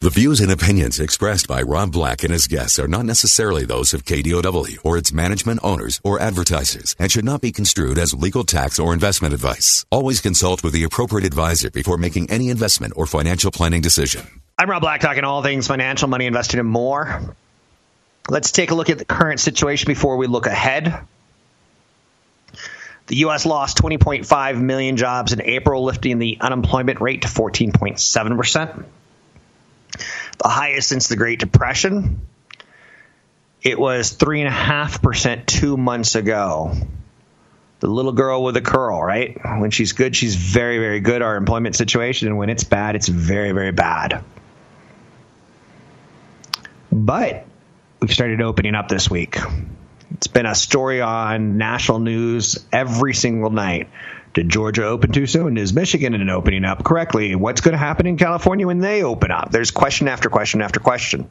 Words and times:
The 0.00 0.10
views 0.10 0.38
and 0.40 0.52
opinions 0.52 1.00
expressed 1.00 1.48
by 1.48 1.60
Rob 1.60 1.90
Black 1.90 2.22
and 2.22 2.32
his 2.32 2.46
guests 2.46 2.78
are 2.78 2.86
not 2.86 3.04
necessarily 3.04 3.64
those 3.64 3.92
of 3.92 4.04
KDOW 4.04 4.78
or 4.84 4.96
its 4.96 5.12
management 5.12 5.58
owners 5.64 6.00
or 6.04 6.20
advertisers 6.20 6.94
and 7.00 7.10
should 7.10 7.24
not 7.24 7.40
be 7.40 7.50
construed 7.50 7.98
as 7.98 8.14
legal 8.14 8.44
tax 8.44 8.78
or 8.78 8.94
investment 8.94 9.34
advice. 9.34 9.84
Always 9.90 10.20
consult 10.20 10.62
with 10.62 10.72
the 10.72 10.84
appropriate 10.84 11.26
advisor 11.26 11.72
before 11.72 11.96
making 11.96 12.30
any 12.30 12.48
investment 12.48 12.92
or 12.94 13.06
financial 13.06 13.50
planning 13.50 13.80
decision. 13.80 14.24
I'm 14.56 14.70
Rob 14.70 14.82
Black, 14.82 15.00
talking 15.00 15.24
all 15.24 15.42
things 15.42 15.66
financial, 15.66 16.06
money, 16.06 16.26
investing, 16.26 16.60
and 16.60 16.68
more. 16.68 17.34
Let's 18.28 18.52
take 18.52 18.70
a 18.70 18.76
look 18.76 18.90
at 18.90 18.98
the 18.98 19.04
current 19.04 19.40
situation 19.40 19.88
before 19.88 20.16
we 20.16 20.28
look 20.28 20.46
ahead. 20.46 21.00
The 23.08 23.16
U.S. 23.16 23.44
lost 23.44 23.78
20.5 23.78 24.60
million 24.60 24.96
jobs 24.96 25.32
in 25.32 25.42
April, 25.42 25.82
lifting 25.82 26.20
the 26.20 26.38
unemployment 26.40 27.00
rate 27.00 27.22
to 27.22 27.28
14.7 27.28 28.36
percent 28.36 28.86
the 30.38 30.48
highest 30.48 30.88
since 30.88 31.08
the 31.08 31.16
Great 31.16 31.40
Depression. 31.40 32.20
It 33.62 33.78
was 33.78 34.16
3.5% 34.16 35.46
two 35.46 35.76
months 35.76 36.14
ago. 36.14 36.74
The 37.80 37.88
little 37.88 38.12
girl 38.12 38.42
with 38.42 38.56
a 38.56 38.60
curl, 38.60 39.02
right? 39.02 39.36
When 39.44 39.70
she's 39.70 39.92
good, 39.92 40.16
she's 40.16 40.34
very, 40.34 40.78
very 40.78 41.00
good, 41.00 41.22
our 41.22 41.36
employment 41.36 41.76
situation. 41.76 42.28
And 42.28 42.36
when 42.36 42.50
it's 42.50 42.64
bad, 42.64 42.96
it's 42.96 43.08
very, 43.08 43.52
very 43.52 43.72
bad. 43.72 44.24
But 46.90 47.46
we've 48.00 48.12
started 48.12 48.40
opening 48.40 48.74
up 48.74 48.88
this 48.88 49.10
week. 49.10 49.38
It's 50.12 50.26
been 50.26 50.46
a 50.46 50.54
story 50.54 51.00
on 51.00 51.58
national 51.58 52.00
news 52.00 52.64
every 52.72 53.14
single 53.14 53.50
night. 53.50 53.88
Did 54.34 54.48
Georgia 54.48 54.84
open 54.84 55.12
too 55.12 55.26
soon? 55.26 55.56
Is 55.56 55.72
Michigan 55.72 56.14
in 56.14 56.28
opening 56.28 56.64
up 56.64 56.84
correctly? 56.84 57.34
What's 57.34 57.60
going 57.60 57.72
to 57.72 57.78
happen 57.78 58.06
in 58.06 58.16
California 58.16 58.66
when 58.66 58.78
they 58.78 59.02
open 59.02 59.30
up? 59.30 59.50
There's 59.50 59.70
question 59.70 60.08
after 60.08 60.28
question 60.28 60.62
after 60.62 60.80
question. 60.80 61.30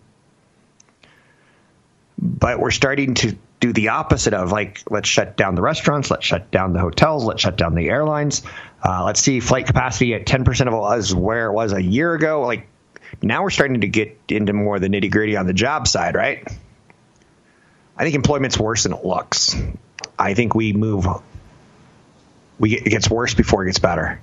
But 2.18 2.60
we're 2.60 2.72
starting 2.72 3.14
to 3.16 3.38
do 3.60 3.74
the 3.74 3.90
opposite 3.90 4.34
of 4.34 4.52
like, 4.52 4.82
let's 4.90 5.08
shut 5.08 5.38
down 5.38 5.56
the 5.56 5.62
restaurants, 5.62 6.12
let's 6.12 6.26
shut 6.26 6.52
down 6.52 6.74
the 6.74 6.80
hotels, 6.80 7.24
let's 7.24 7.42
shut 7.42 7.58
down 7.58 7.76
the 7.76 7.90
airlines. 7.90 8.44
Uh, 8.84 9.04
let's 9.06 9.22
see 9.22 9.40
flight 9.40 9.68
capacity 9.68 10.14
at 10.14 10.26
10% 10.26 10.68
of 10.68 10.74
was 10.74 11.14
where 11.14 11.48
it 11.48 11.54
was 11.54 11.74
a 11.74 11.82
year 11.82 12.14
ago. 12.14 12.42
Like 12.42 12.68
now 13.22 13.44
we're 13.44 13.50
starting 13.50 13.82
to 13.82 13.88
get 13.88 14.18
into 14.30 14.54
more 14.54 14.76
of 14.76 14.82
the 14.82 14.90
nitty 14.90 15.12
gritty 15.12 15.38
on 15.38 15.48
the 15.48 15.54
job 15.54 15.88
side, 15.88 16.16
right? 16.16 16.48
I 17.98 18.04
think 18.04 18.16
employment's 18.16 18.60
worse 18.60 18.84
than 18.84 18.94
it 18.94 19.04
looks. 19.04 19.56
I 20.20 20.34
think 20.34 20.54
we 20.54 20.74
move 20.74 21.08
we 22.60 22.76
it 22.76 22.90
gets 22.90 23.10
worse 23.10 23.34
before 23.34 23.64
it 23.64 23.68
gets 23.68 23.80
better. 23.80 24.22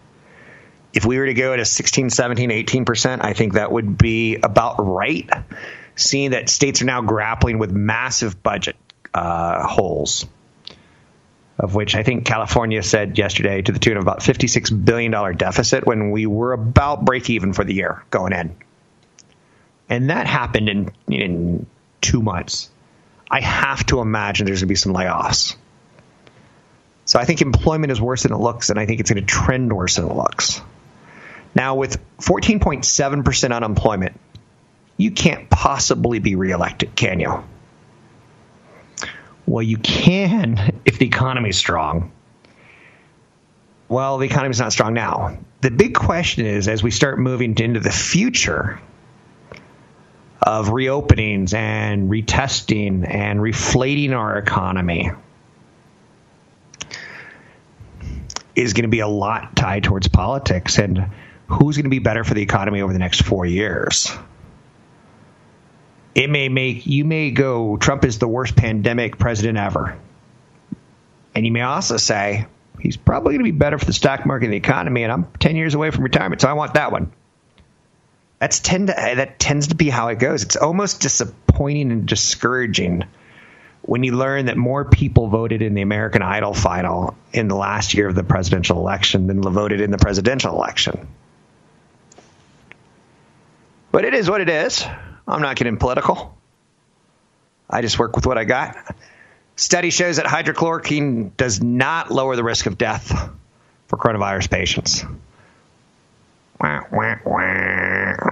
If 0.93 1.05
we 1.05 1.19
were 1.19 1.27
to 1.27 1.35
go 1.35 1.57
to 1.57 1.65
16, 1.65 2.11
17, 2.11 2.51
18%, 2.51 3.25
I 3.25 3.33
think 3.33 3.55
that 3.55 3.73
would 3.73 3.99
be 3.99 4.37
about 4.37 4.77
right, 4.79 5.29
seeing 5.97 6.31
that 6.31 6.49
states 6.49 6.83
are 6.83 6.85
now 6.85 7.03
grappling 7.03 7.59
with 7.59 7.73
massive 7.73 8.41
budget 8.45 8.77
uh, 9.13 9.67
holes, 9.67 10.25
of 11.59 11.75
which 11.75 11.97
I 11.97 12.05
think 12.05 12.27
California 12.27 12.81
said 12.83 13.19
yesterday 13.19 13.61
to 13.63 13.73
the 13.73 13.81
tune 13.81 13.97
of 13.97 14.03
about 14.03 14.21
$56 14.21 14.85
billion 14.85 15.37
deficit 15.37 15.85
when 15.85 16.13
we 16.13 16.27
were 16.27 16.53
about 16.53 17.05
break 17.05 17.29
even 17.29 17.53
for 17.55 17.65
the 17.65 17.75
year 17.75 18.05
going 18.11 18.33
in. 18.33 18.57
And 19.89 20.11
that 20.11 20.29
happened 20.29 20.69
in, 20.69 20.93
in 21.09 21.67
two 22.01 22.23
months. 22.23 22.71
I 23.31 23.41
have 23.41 23.85
to 23.87 24.01
imagine 24.01 24.47
there's 24.47 24.61
going 24.61 24.69
to 24.69 24.73
be 24.73 24.77
some 24.77 24.95
layoffs. 24.95 25.57
So 27.15 27.21
I 27.21 27.27
think 27.27 27.43
employment 27.43 27.93
is 27.93 28.01
worse 28.01 28.25
than 28.25 28.33
it 28.33 28.39
looks, 28.39 28.71
and 28.71 28.79
I 28.79 28.87
think 28.87 28.99
it's 28.99 29.09
going 29.09 29.25
to 29.25 29.27
trend 29.27 29.73
worse 29.73 29.95
than 29.95 30.11
it 30.11 30.17
looks. 30.17 30.61
Now, 31.55 31.77
with 31.77 32.01
14.7% 32.19 33.55
unemployment, 33.55 34.19
you 34.97 35.13
can't 35.13 35.49
possibly 35.49 36.19
be 36.19 36.35
reelected, 36.35 36.97
can 36.97 37.21
you? 37.21 37.45
Well, 39.47 39.63
you 39.63 39.77
can 39.77 40.81
if 40.85 40.99
the 40.99 41.07
economy 41.07 41.51
is 41.51 41.57
strong. 41.57 42.11
Well, 43.89 44.19
the 44.19 44.27
economy 44.27 44.51
is 44.51 44.59
not 44.59 44.73
strong 44.73 44.93
now. 44.93 45.39
The 45.61 45.71
big 45.71 45.95
question 45.95 46.47
is 46.47 46.67
as 46.67 46.83
we 46.83 46.91
start 46.91 47.21
moving 47.21 47.57
into 47.61 47.79
the 47.79 47.93
future 47.93 48.81
of 50.43 50.67
reopenings 50.67 51.55
and 51.55 52.11
retesting 52.11 53.09
and 53.09 53.39
reflating 53.39 54.11
our 54.11 54.37
economy, 54.37 55.13
is 58.57 58.73
going 58.73 58.85
to 58.85 58.89
be 58.89 59.01
a 59.01 59.09
lot 59.09 59.57
tied 59.57 59.85
towards 59.85 60.09
politics 60.09 60.79
and 60.79 61.11
who's 61.47 61.77
going 61.77 61.85
to 61.85 61.91
be 61.91 61.99
better 61.99 62.25
for 62.25 62.35
the 62.35 62.43
economy 62.43 62.81
over 62.81 62.93
the 62.93 62.99
next 62.99 63.23
four 63.23 63.45
years. 63.45 64.11
It 66.15 66.31
may 66.31 66.49
make 66.49 66.87
you 66.87 67.05
may 67.05 67.33
go 67.33 67.77
Trump 67.77 68.05
is 68.05 68.19
the 68.19 68.29
worst 68.29 68.57
pandemic 68.57 69.19
president 69.19 69.59
ever. 69.59 69.99
And 71.35 71.45
you 71.45 71.51
may 71.51 71.63
also 71.63 71.97
say 71.97 72.47
he's 72.79 72.97
probably 72.97 73.33
going 73.33 73.45
to 73.45 73.53
be 73.53 73.59
better 73.59 73.79
for 73.79 73.85
the 73.85 73.93
stock 73.93 74.25
market 74.25 74.47
and 74.47 74.53
the 74.53 74.59
economy 74.59 75.03
and 75.03 75.13
I'm 75.13 75.25
10 75.41 75.57
years 75.57 75.75
away 75.75 75.91
from 75.91 76.05
retirement 76.05 76.41
so 76.41 76.49
I 76.49 76.53
want 76.53 76.75
that 76.75 76.93
one. 76.93 77.13
That's 78.39 78.61
tend 78.61 78.89
to, 78.89 78.93
that 78.93 79.39
tends 79.39 79.69
to 79.69 79.75
be 79.75 79.89
how 79.89 80.09
it 80.09 80.19
goes. 80.19 80.43
It's 80.43 80.57
almost 80.57 81.01
disappointing 81.01 81.91
and 81.91 82.07
discouraging 82.07 83.05
when 83.87 84.03
you 84.03 84.17
learn 84.17 84.47
that 84.47 84.57
more 84.57 84.87
people 84.87 85.29
voted 85.29 85.61
in 85.61 85.75
the 85.75 85.83
American 85.83 86.23
Idol 86.23 86.55
final 86.55 87.15
in 87.33 87.49
the 87.49 87.55
last 87.55 87.93
year 87.93 88.09
of 88.09 88.15
the 88.15 88.25
presidential 88.25 88.79
election 88.79 89.27
than 89.27 89.43
voted 89.43 89.83
in 89.83 89.91
the 89.91 89.99
presidential 89.99 90.55
election. 90.55 91.07
But 93.93 94.07
it 94.07 94.15
is 94.15 94.29
what 94.29 94.41
it 94.41 94.49
is. 94.49 94.85
I'm 95.29 95.43
not 95.43 95.57
getting 95.57 95.77
political. 95.77 96.37
I 97.69 97.83
just 97.83 97.99
work 97.99 98.17
with 98.17 98.27
what 98.27 98.39
I 98.39 98.45
got. 98.45 98.77
Study 99.57 99.91
shows 99.91 100.17
that 100.17 100.25
hydrochloroquine 100.25 101.37
does 101.37 101.63
not 101.63 102.11
lower 102.11 102.37
the 102.37 102.45
risk 102.45 102.67
of 102.67 102.79
death 102.79 103.31
for 103.89 103.99
coronavirus 103.99 104.51
patients. 104.51 105.05
Wah, 106.59 106.85
wah, 106.91 107.17
wah. 107.25 108.31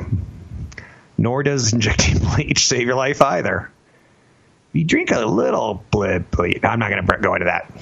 Nor 1.19 1.43
does 1.43 1.75
injecting 1.75 2.19
bleach 2.35 2.67
save 2.67 2.87
your 2.87 2.97
life 2.97 3.21
either 3.21 3.72
you 4.73 4.85
drink 4.85 5.11
a 5.11 5.21
little 5.21 5.85
bleach. 5.91 6.61
I'm 6.63 6.79
not 6.79 6.91
going 6.91 7.05
to 7.05 7.19
go 7.19 7.35
into 7.35 7.47
that. 7.47 7.73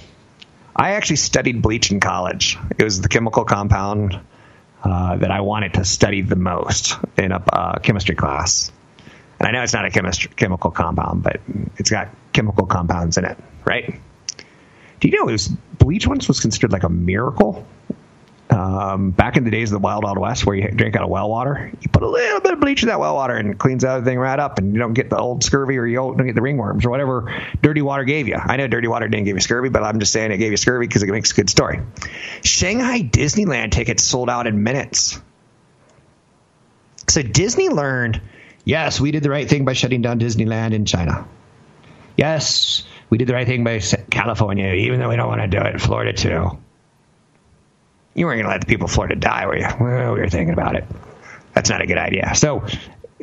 I 0.74 0.92
actually 0.92 1.16
studied 1.16 1.62
bleach 1.62 1.90
in 1.90 2.00
college. 2.00 2.56
It 2.78 2.82
was 2.82 3.00
the 3.00 3.08
chemical 3.08 3.44
compound 3.44 4.18
uh, 4.82 5.16
that 5.16 5.30
I 5.30 5.40
wanted 5.42 5.74
to 5.74 5.84
study 5.84 6.22
the 6.22 6.36
most 6.36 6.96
in 7.16 7.32
a 7.32 7.36
uh, 7.36 7.78
chemistry 7.80 8.14
class. 8.14 8.72
And 9.38 9.46
I 9.48 9.52
know 9.52 9.62
it's 9.62 9.72
not 9.72 9.84
a 9.84 9.90
chemical 9.90 10.70
compound, 10.70 11.22
but 11.22 11.40
it's 11.76 11.90
got 11.90 12.08
chemical 12.32 12.66
compounds 12.66 13.18
in 13.18 13.24
it, 13.24 13.38
right? 13.64 14.00
Do 15.00 15.08
you 15.08 15.16
know 15.16 15.28
it 15.28 15.32
was 15.32 15.48
bleach 15.48 16.06
once 16.06 16.28
was 16.28 16.40
considered 16.40 16.72
like 16.72 16.82
a 16.82 16.88
miracle? 16.88 17.66
Um, 18.50 19.10
back 19.12 19.36
in 19.36 19.44
the 19.44 19.50
days 19.50 19.70
of 19.70 19.80
the 19.80 19.84
Wild 19.84 20.02
Wild 20.02 20.18
West, 20.18 20.44
where 20.44 20.56
you 20.56 20.68
drink 20.70 20.96
out 20.96 21.02
of 21.02 21.08
well 21.08 21.30
water, 21.30 21.70
you 21.80 21.88
put 21.88 22.02
a 22.02 22.08
little 22.08 22.40
bit 22.40 22.52
of 22.52 22.60
bleach 22.60 22.82
in 22.82 22.88
that 22.88 22.98
well 22.98 23.14
water 23.14 23.34
and 23.36 23.50
it 23.50 23.58
cleans 23.58 23.84
everything 23.84 24.18
right 24.18 24.38
up, 24.38 24.58
and 24.58 24.72
you 24.72 24.80
don't 24.80 24.92
get 24.92 25.08
the 25.08 25.18
old 25.18 25.44
scurvy 25.44 25.78
or 25.78 25.86
you 25.86 25.96
don't 25.96 26.16
get 26.16 26.34
the 26.34 26.40
ringworms 26.40 26.84
or 26.84 26.90
whatever 26.90 27.32
dirty 27.62 27.82
water 27.82 28.04
gave 28.04 28.26
you. 28.26 28.36
I 28.36 28.56
know 28.56 28.66
dirty 28.66 28.88
water 28.88 29.08
didn't 29.08 29.26
give 29.26 29.36
you 29.36 29.40
scurvy, 29.40 29.68
but 29.68 29.82
I'm 29.84 30.00
just 30.00 30.12
saying 30.12 30.32
it 30.32 30.38
gave 30.38 30.50
you 30.50 30.56
scurvy 30.56 30.86
because 30.86 31.02
it 31.02 31.08
makes 31.08 31.30
a 31.30 31.34
good 31.34 31.48
story. 31.48 31.80
Shanghai 32.42 33.02
Disneyland 33.02 33.70
tickets 33.70 34.02
sold 34.02 34.28
out 34.28 34.46
in 34.46 34.62
minutes. 34.64 35.20
So 37.08 37.22
Disney 37.22 37.68
learned, 37.68 38.20
yes, 38.64 39.00
we 39.00 39.10
did 39.10 39.22
the 39.22 39.30
right 39.30 39.48
thing 39.48 39.64
by 39.64 39.74
shutting 39.74 40.02
down 40.02 40.18
Disneyland 40.18 40.72
in 40.72 40.86
China. 40.86 41.26
Yes, 42.16 42.84
we 43.10 43.18
did 43.18 43.28
the 43.28 43.34
right 43.34 43.46
thing 43.46 43.64
by 43.64 43.80
California, 44.10 44.72
even 44.74 44.98
though 44.98 45.08
we 45.08 45.16
don't 45.16 45.28
want 45.28 45.40
to 45.40 45.48
do 45.48 45.58
it. 45.58 45.74
in 45.74 45.78
Florida 45.78 46.12
too 46.12 46.58
you 48.14 48.26
weren't 48.26 48.38
going 48.38 48.46
to 48.46 48.50
let 48.50 48.60
the 48.60 48.66
people 48.66 48.86
of 48.86 48.90
Florida 48.90 49.16
die, 49.16 49.46
were 49.46 49.56
you? 49.56 49.66
Well, 49.80 50.14
we 50.14 50.20
were 50.20 50.28
thinking 50.28 50.52
about 50.52 50.76
it. 50.76 50.84
That's 51.54 51.70
not 51.70 51.80
a 51.80 51.86
good 51.86 51.98
idea. 51.98 52.34
So 52.34 52.66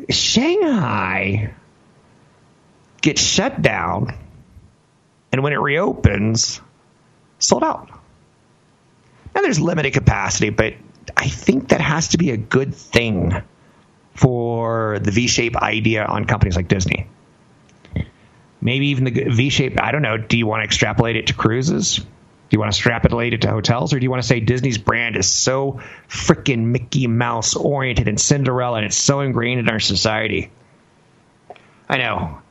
Shanghai 0.10 1.54
gets 3.01 3.22
shut 3.22 3.62
down, 3.62 4.18
and 5.31 5.44
when 5.44 5.54
it 5.54 5.60
reopens, 5.60 6.62
sold 7.39 7.63
out. 7.63 7.89
Now 9.36 9.42
there's 9.42 9.60
limited 9.60 9.94
capacity, 9.94 10.50
but 10.50 10.74
I 11.16 11.28
think 11.28 11.69
that 11.69 11.81
has 11.81 12.10
to 12.10 12.18
be 12.18 12.31
a 12.31 12.38
good 12.38 12.74
thing 12.74 13.33
for 14.16 15.00
the 15.00 15.12
V 15.12 15.28
shape 15.28 15.56
idea 15.56 16.04
on 16.04 16.25
companies 16.25 16.56
like 16.56 16.68
Disney. 16.68 17.07
Maybe 18.60 18.88
even 18.88 19.04
the 19.04 19.12
V 19.12 19.50
shape, 19.50 19.80
I 19.80 19.92
don't 19.92 20.01
know. 20.01 20.18
Do 20.18 20.38
you 20.38 20.48
want 20.48 20.62
to 20.62 20.66
extrapolate 20.66 21.16
it 21.16 21.28
to 21.28 21.33
cruises? 21.33 22.04
Do 22.50 22.56
you 22.56 22.60
want 22.60 22.72
to 22.72 22.78
strap 22.78 23.04
it 23.06 23.12
later 23.12 23.38
to 23.38 23.50
hotels, 23.50 23.94
or 23.94 24.00
do 24.00 24.04
you 24.04 24.10
want 24.10 24.22
to 24.22 24.28
say 24.28 24.40
Disney's 24.40 24.78
brand 24.78 25.18
is 25.18 25.28
so 25.28 25.82
freaking 26.08 26.68
Mickey 26.68 27.08
Mouse 27.08 27.56
oriented 27.56 28.08
and 28.08 28.20
Cinderella, 28.20 28.78
and 28.78 28.86
it's 28.86 28.96
so 28.98 29.20
ingrained 29.20 29.60
in 29.60 29.70
our 29.70 29.82
society? 29.82 30.50
I 31.90 31.98
know. 31.98 32.42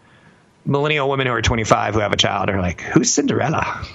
Millennial 0.66 1.08
women 1.08 1.26
who 1.26 1.32
are 1.32 1.42
25 1.42 1.94
who 1.94 2.00
have 2.00 2.12
a 2.12 2.16
child 2.16 2.50
are 2.50 2.60
like, 2.60 2.80
who's 2.80 3.12
Cinderella? 3.12 3.86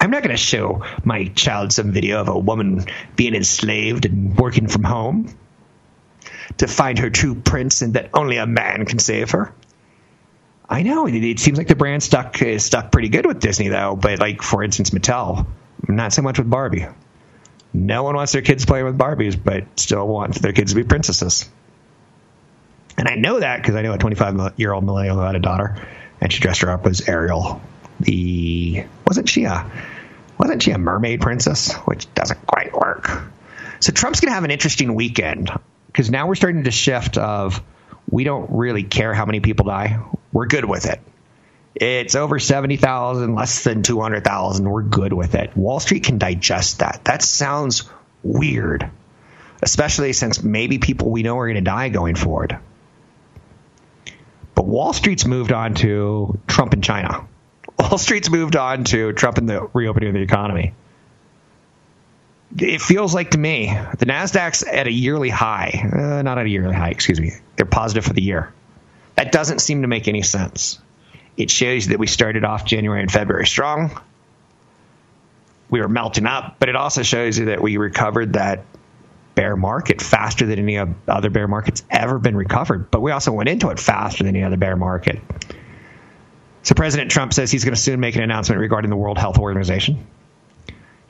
I'm 0.00 0.10
not 0.10 0.22
going 0.22 0.34
to 0.34 0.36
show 0.36 0.84
my 1.04 1.26
child 1.26 1.72
some 1.72 1.92
video 1.92 2.20
of 2.20 2.28
a 2.28 2.38
woman 2.38 2.84
being 3.16 3.34
enslaved 3.34 4.04
and 4.04 4.36
working 4.36 4.66
from 4.66 4.84
home 4.84 5.34
to 6.58 6.66
find 6.66 6.98
her 6.98 7.08
true 7.08 7.34
prince 7.34 7.82
and 7.82 7.94
that 7.94 8.10
only 8.12 8.36
a 8.36 8.46
man 8.46 8.84
can 8.84 8.98
save 8.98 9.30
her. 9.30 9.54
I 10.68 10.82
know 10.82 11.06
it, 11.06 11.38
seems 11.38 11.58
like 11.58 11.68
the 11.68 11.74
brand 11.74 12.02
stuck 12.02 12.40
is 12.40 12.64
stuck 12.64 12.92
pretty 12.92 13.08
good 13.08 13.26
with 13.26 13.40
Disney 13.40 13.68
though, 13.68 13.96
but 13.96 14.18
like 14.18 14.42
for 14.42 14.62
instance 14.62 14.90
Mattel, 14.90 15.46
not 15.86 16.12
so 16.12 16.22
much 16.22 16.38
with 16.38 16.48
Barbie. 16.48 16.86
No 17.74 18.02
one 18.02 18.14
wants 18.14 18.32
their 18.32 18.42
kids 18.42 18.66
playing 18.66 18.84
with 18.84 18.98
Barbies, 18.98 19.38
but 19.42 19.64
still 19.80 20.06
wants 20.06 20.38
their 20.40 20.52
kids 20.52 20.72
to 20.72 20.76
be 20.76 20.84
princesses. 20.84 21.48
And 22.98 23.08
I 23.08 23.14
know 23.14 23.40
that 23.40 23.56
because 23.56 23.74
I 23.74 23.82
know 23.82 23.94
a 23.94 23.98
25 23.98 24.54
year 24.58 24.72
old 24.72 24.84
millennial 24.84 25.16
who 25.16 25.22
had 25.22 25.34
a 25.34 25.40
daughter, 25.40 25.76
and 26.20 26.32
she 26.32 26.40
dressed 26.40 26.60
her 26.60 26.70
up 26.70 26.86
as 26.86 27.08
Ariel. 27.08 27.60
The 28.00 28.84
wasn't 29.06 29.28
she 29.28 29.44
a 29.44 29.70
wasn't 30.38 30.62
she 30.62 30.72
a 30.72 30.78
mermaid 30.78 31.20
princess, 31.20 31.72
which 31.84 32.12
doesn't 32.14 32.46
quite 32.46 32.72
work. 32.74 33.22
So 33.80 33.92
Trump's 33.92 34.20
gonna 34.20 34.34
have 34.34 34.44
an 34.44 34.50
interesting 34.50 34.94
weekend 34.94 35.50
because 35.86 36.10
now 36.10 36.26
we're 36.26 36.34
starting 36.34 36.64
to 36.64 36.70
shift 36.70 37.16
of 37.16 37.62
we 38.12 38.24
don't 38.24 38.50
really 38.50 38.82
care 38.84 39.14
how 39.14 39.24
many 39.24 39.40
people 39.40 39.64
die. 39.64 39.98
We're 40.32 40.46
good 40.46 40.66
with 40.66 40.84
it. 40.86 41.00
It's 41.74 42.14
over 42.14 42.38
70,000, 42.38 43.34
less 43.34 43.64
than 43.64 43.82
200,000. 43.82 44.68
We're 44.68 44.82
good 44.82 45.14
with 45.14 45.34
it. 45.34 45.56
Wall 45.56 45.80
Street 45.80 46.04
can 46.04 46.18
digest 46.18 46.80
that. 46.80 47.00
That 47.04 47.22
sounds 47.22 47.88
weird, 48.22 48.88
especially 49.62 50.12
since 50.12 50.42
maybe 50.42 50.78
people 50.78 51.10
we 51.10 51.22
know 51.22 51.38
are 51.38 51.46
going 51.46 51.54
to 51.54 51.62
die 51.62 51.88
going 51.88 52.14
forward. 52.14 52.58
But 54.54 54.66
Wall 54.66 54.92
Street's 54.92 55.24
moved 55.24 55.50
on 55.50 55.72
to 55.76 56.38
Trump 56.46 56.74
and 56.74 56.84
China. 56.84 57.26
Wall 57.78 57.96
Street's 57.96 58.28
moved 58.28 58.56
on 58.56 58.84
to 58.84 59.14
Trump 59.14 59.38
and 59.38 59.48
the 59.48 59.70
reopening 59.72 60.10
of 60.10 60.14
the 60.14 60.20
economy. 60.20 60.74
It 62.58 62.82
feels 62.82 63.14
like 63.14 63.30
to 63.30 63.38
me 63.38 63.66
the 63.98 64.06
Nasdaq's 64.06 64.62
at 64.62 64.86
a 64.86 64.92
yearly 64.92 65.30
high, 65.30 65.88
uh, 65.92 66.22
not 66.22 66.38
at 66.38 66.46
a 66.46 66.48
yearly 66.48 66.74
high, 66.74 66.90
excuse 66.90 67.20
me. 67.20 67.32
They're 67.56 67.66
positive 67.66 68.04
for 68.04 68.12
the 68.12 68.22
year. 68.22 68.52
That 69.14 69.32
doesn't 69.32 69.60
seem 69.60 69.82
to 69.82 69.88
make 69.88 70.08
any 70.08 70.22
sense. 70.22 70.78
It 71.36 71.50
shows 71.50 71.88
that 71.88 71.98
we 71.98 72.06
started 72.06 72.44
off 72.44 72.64
January 72.66 73.00
and 73.00 73.10
February 73.10 73.46
strong. 73.46 73.98
We 75.70 75.80
were 75.80 75.88
melting 75.88 76.26
up, 76.26 76.56
but 76.58 76.68
it 76.68 76.76
also 76.76 77.02
shows 77.02 77.38
you 77.38 77.46
that 77.46 77.62
we 77.62 77.78
recovered 77.78 78.34
that 78.34 78.64
bear 79.34 79.56
market 79.56 80.02
faster 80.02 80.46
than 80.46 80.58
any 80.58 80.78
other 81.08 81.30
bear 81.30 81.48
market's 81.48 81.82
ever 81.90 82.18
been 82.18 82.36
recovered. 82.36 82.90
But 82.90 83.00
we 83.00 83.12
also 83.12 83.32
went 83.32 83.48
into 83.48 83.70
it 83.70 83.78
faster 83.78 84.24
than 84.24 84.36
any 84.36 84.44
other 84.44 84.58
bear 84.58 84.76
market. 84.76 85.20
So 86.62 86.74
President 86.74 87.10
Trump 87.10 87.32
says 87.32 87.50
he's 87.50 87.64
going 87.64 87.74
to 87.74 87.80
soon 87.80 87.98
make 87.98 88.14
an 88.14 88.22
announcement 88.22 88.60
regarding 88.60 88.90
the 88.90 88.96
World 88.96 89.16
Health 89.16 89.38
Organization. 89.38 90.06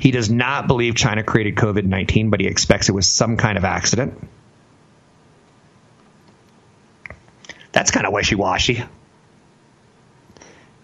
He 0.03 0.11
does 0.11 0.29
not 0.29 0.67
believe 0.67 0.97
China 0.97 1.23
created 1.23 1.55
COVID 1.55 1.85
19, 1.85 2.31
but 2.31 2.41
he 2.41 2.49
expects 2.49 2.89
it 2.89 2.93
was 2.93 3.07
some 3.07 3.37
kind 3.37 3.57
of 3.57 3.65
accident. 3.65 4.19
That's 7.71 7.93
kind 7.93 8.05
of 8.05 8.13
wishy 8.13 8.35
washy. 8.35 8.83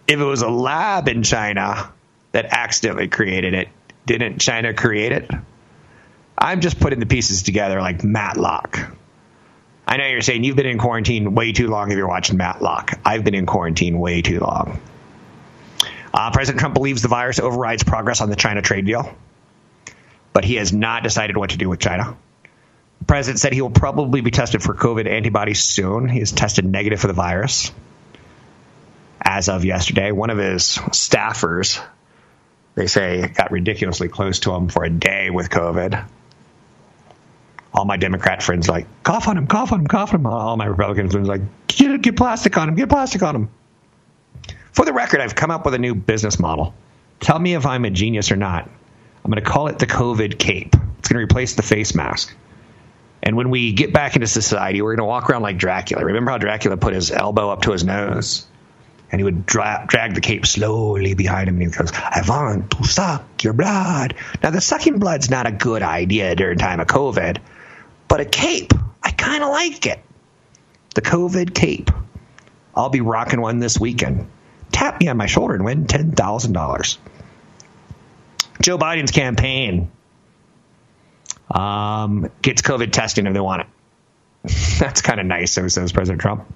If 0.06 0.20
it 0.20 0.24
was 0.24 0.42
a 0.42 0.48
lab 0.48 1.08
in 1.08 1.24
China 1.24 1.92
that 2.30 2.44
accidentally 2.44 3.08
created 3.08 3.54
it, 3.54 3.70
didn't 4.06 4.38
China 4.38 4.72
create 4.72 5.10
it? 5.10 5.28
I'm 6.38 6.60
just 6.60 6.78
putting 6.78 7.00
the 7.00 7.06
pieces 7.06 7.42
together 7.42 7.80
like 7.80 8.04
Matlock. 8.04 8.96
I 9.84 9.96
know 9.96 10.06
you're 10.06 10.20
saying 10.20 10.44
you've 10.44 10.54
been 10.54 10.66
in 10.66 10.78
quarantine 10.78 11.34
way 11.34 11.50
too 11.50 11.66
long 11.66 11.90
if 11.90 11.96
you're 11.96 12.06
watching 12.06 12.36
Matlock. 12.36 12.92
I've 13.04 13.24
been 13.24 13.34
in 13.34 13.46
quarantine 13.46 13.98
way 13.98 14.22
too 14.22 14.38
long. 14.38 14.78
Uh, 16.12 16.31
President 16.31 16.60
Trump 16.60 16.75
believes 16.75 17.02
the 17.02 17.08
virus 17.08 17.38
overrides 17.38 17.84
progress 17.84 18.20
on 18.20 18.31
the 18.31 18.37
China 18.37 18.62
trade 18.62 18.87
deal, 18.87 19.14
but 20.32 20.44
he 20.44 20.56
has 20.56 20.72
not 20.72 21.02
decided 21.02 21.37
what 21.37 21.50
to 21.50 21.56
do 21.56 21.69
with 21.69 21.81
China. 21.81 22.16
The 23.00 23.05
president 23.05 23.38
said 23.38 23.52
he 23.52 23.62
will 23.62 23.70
probably 23.70 24.20
be 24.20 24.31
tested 24.31 24.62
for 24.62 24.75
COVID 24.75 25.06
antibodies 25.06 25.62
soon. 25.62 26.08
He 26.08 26.19
has 26.19 26.32
tested 26.32 26.64
negative 26.64 27.00
for 27.00 27.06
the 27.06 27.12
virus 27.12 27.70
as 29.20 29.49
of 29.49 29.64
yesterday. 29.64 30.10
One 30.10 30.31
of 30.31 30.38
his 30.38 30.62
staffers, 30.64 31.81
they 32.75 32.87
say, 32.87 33.28
got 33.28 33.52
ridiculously 33.52 34.08
close 34.08 34.40
to 34.40 34.52
him 34.52 34.69
for 34.69 34.84
a 34.84 34.90
day 34.90 35.31
with 35.31 35.49
COVID 35.50 36.04
all 37.78 37.84
my 37.84 37.96
Democrat 37.96 38.43
friends 38.43 38.69
like, 38.69 38.87
cough 39.02 39.28
on 39.28 39.38
him, 39.38 39.46
cough 39.46 39.72
on 39.72 39.81
him, 39.81 39.87
cough 39.87 40.12
on 40.12 40.20
him. 40.20 40.26
All 40.26 40.56
my 40.56 40.66
Republican 40.66 41.11
friends 41.11 41.28
like, 41.28 41.43
get, 41.69 42.00
get 42.02 42.16
plastic 42.16 42.56
on 42.56 42.69
him, 42.69 42.75
get 42.75 42.88
plastic 42.88 43.22
on 43.22 43.37
him. 43.37 43.50
For 44.72 44.84
the 44.84 44.92
record, 44.92 45.20
I've 45.20 45.34
come 45.34 45.50
up 45.50 45.64
with 45.64 45.74
a 45.74 45.78
new 45.78 45.94
business 45.94 46.38
model. 46.38 46.74
Tell 47.20 47.38
me 47.38 47.54
if 47.54 47.66
I'm 47.66 47.84
a 47.84 47.90
genius 47.90 48.30
or 48.30 48.36
not. 48.36 48.68
I'm 49.24 49.30
going 49.30 49.42
to 49.42 49.50
call 49.50 49.68
it 49.68 49.78
the 49.78 49.86
COVID 49.86 50.38
cape. 50.38 50.74
It's 50.98 51.08
going 51.08 51.18
to 51.18 51.24
replace 51.24 51.54
the 51.54 51.62
face 51.62 51.94
mask. 51.94 52.34
And 53.22 53.36
when 53.36 53.50
we 53.50 53.72
get 53.72 53.92
back 53.92 54.14
into 54.14 54.26
society, 54.26 54.80
we're 54.80 54.94
going 54.94 55.04
to 55.04 55.08
walk 55.08 55.28
around 55.28 55.42
like 55.42 55.58
Dracula. 55.58 56.04
Remember 56.04 56.30
how 56.30 56.38
Dracula 56.38 56.76
put 56.76 56.94
his 56.94 57.10
elbow 57.10 57.50
up 57.50 57.62
to 57.62 57.72
his 57.72 57.84
nose? 57.84 58.46
And 59.10 59.20
he 59.20 59.24
would 59.24 59.46
dra- 59.46 59.84
drag 59.88 60.14
the 60.14 60.20
cape 60.20 60.46
slowly 60.46 61.14
behind 61.14 61.48
him. 61.48 61.60
And 61.60 61.74
he 61.74 61.78
goes, 61.78 61.90
I 61.92 62.22
want 62.28 62.70
to 62.72 62.84
suck 62.84 63.42
your 63.42 63.54
blood. 63.54 64.14
Now, 64.42 64.50
the 64.50 64.60
sucking 64.60 64.98
blood's 64.98 65.30
not 65.30 65.46
a 65.46 65.52
good 65.52 65.82
idea 65.82 66.36
during 66.36 66.58
time 66.58 66.80
of 66.80 66.86
COVID 66.86 67.38
but 68.08 68.20
a 68.20 68.24
cape, 68.24 68.72
I 69.02 69.10
kind 69.10 69.44
of 69.44 69.50
like 69.50 69.86
it. 69.86 70.00
The 70.94 71.02
COVID 71.02 71.54
cape. 71.54 71.90
I'll 72.74 72.88
be 72.88 73.02
rocking 73.02 73.40
one 73.40 73.60
this 73.60 73.78
weekend. 73.78 74.28
Tap 74.78 75.00
me 75.00 75.08
on 75.08 75.16
my 75.16 75.26
shoulder 75.26 75.54
and 75.54 75.64
win 75.64 75.86
$10,000. 75.86 76.98
Joe 78.62 78.78
Biden's 78.78 79.10
campaign 79.10 79.90
um, 81.50 82.30
gets 82.42 82.62
COVID 82.62 82.92
testing 82.92 83.26
if 83.26 83.34
they 83.34 83.40
want 83.40 83.62
it. 83.62 84.48
That's 84.78 85.02
kind 85.02 85.19
of 85.19 85.26
nice, 85.26 85.50
so 85.50 85.66
says 85.66 85.90
President 85.90 86.20
Trump. 86.20 86.46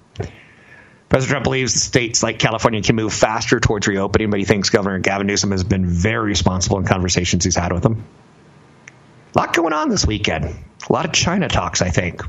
President 1.08 1.31
Trump 1.32 1.43
believes 1.43 1.74
states 1.74 2.22
like 2.22 2.38
California 2.38 2.81
can 2.81 2.94
move 2.94 3.12
faster 3.12 3.58
towards 3.58 3.88
reopening, 3.88 4.31
but 4.31 4.38
he 4.38 4.44
thinks 4.44 4.70
Governor 4.70 5.00
Gavin 5.00 5.26
Newsom 5.26 5.50
has 5.50 5.64
been 5.64 5.84
very 5.84 6.26
responsible 6.26 6.79
in 6.79 6.84
conversations 6.84 7.43
he's 7.43 7.56
had 7.56 7.72
with 7.72 7.82
them. 7.82 8.05
A 9.34 9.38
lot 9.38 9.52
going 9.52 9.72
on 9.72 9.88
this 9.88 10.06
weekend. 10.06 10.44
A 10.44 10.93
lot 10.93 11.06
of 11.06 11.12
China 11.12 11.48
talks, 11.48 11.82
I 11.82 11.91
think. 11.91 12.22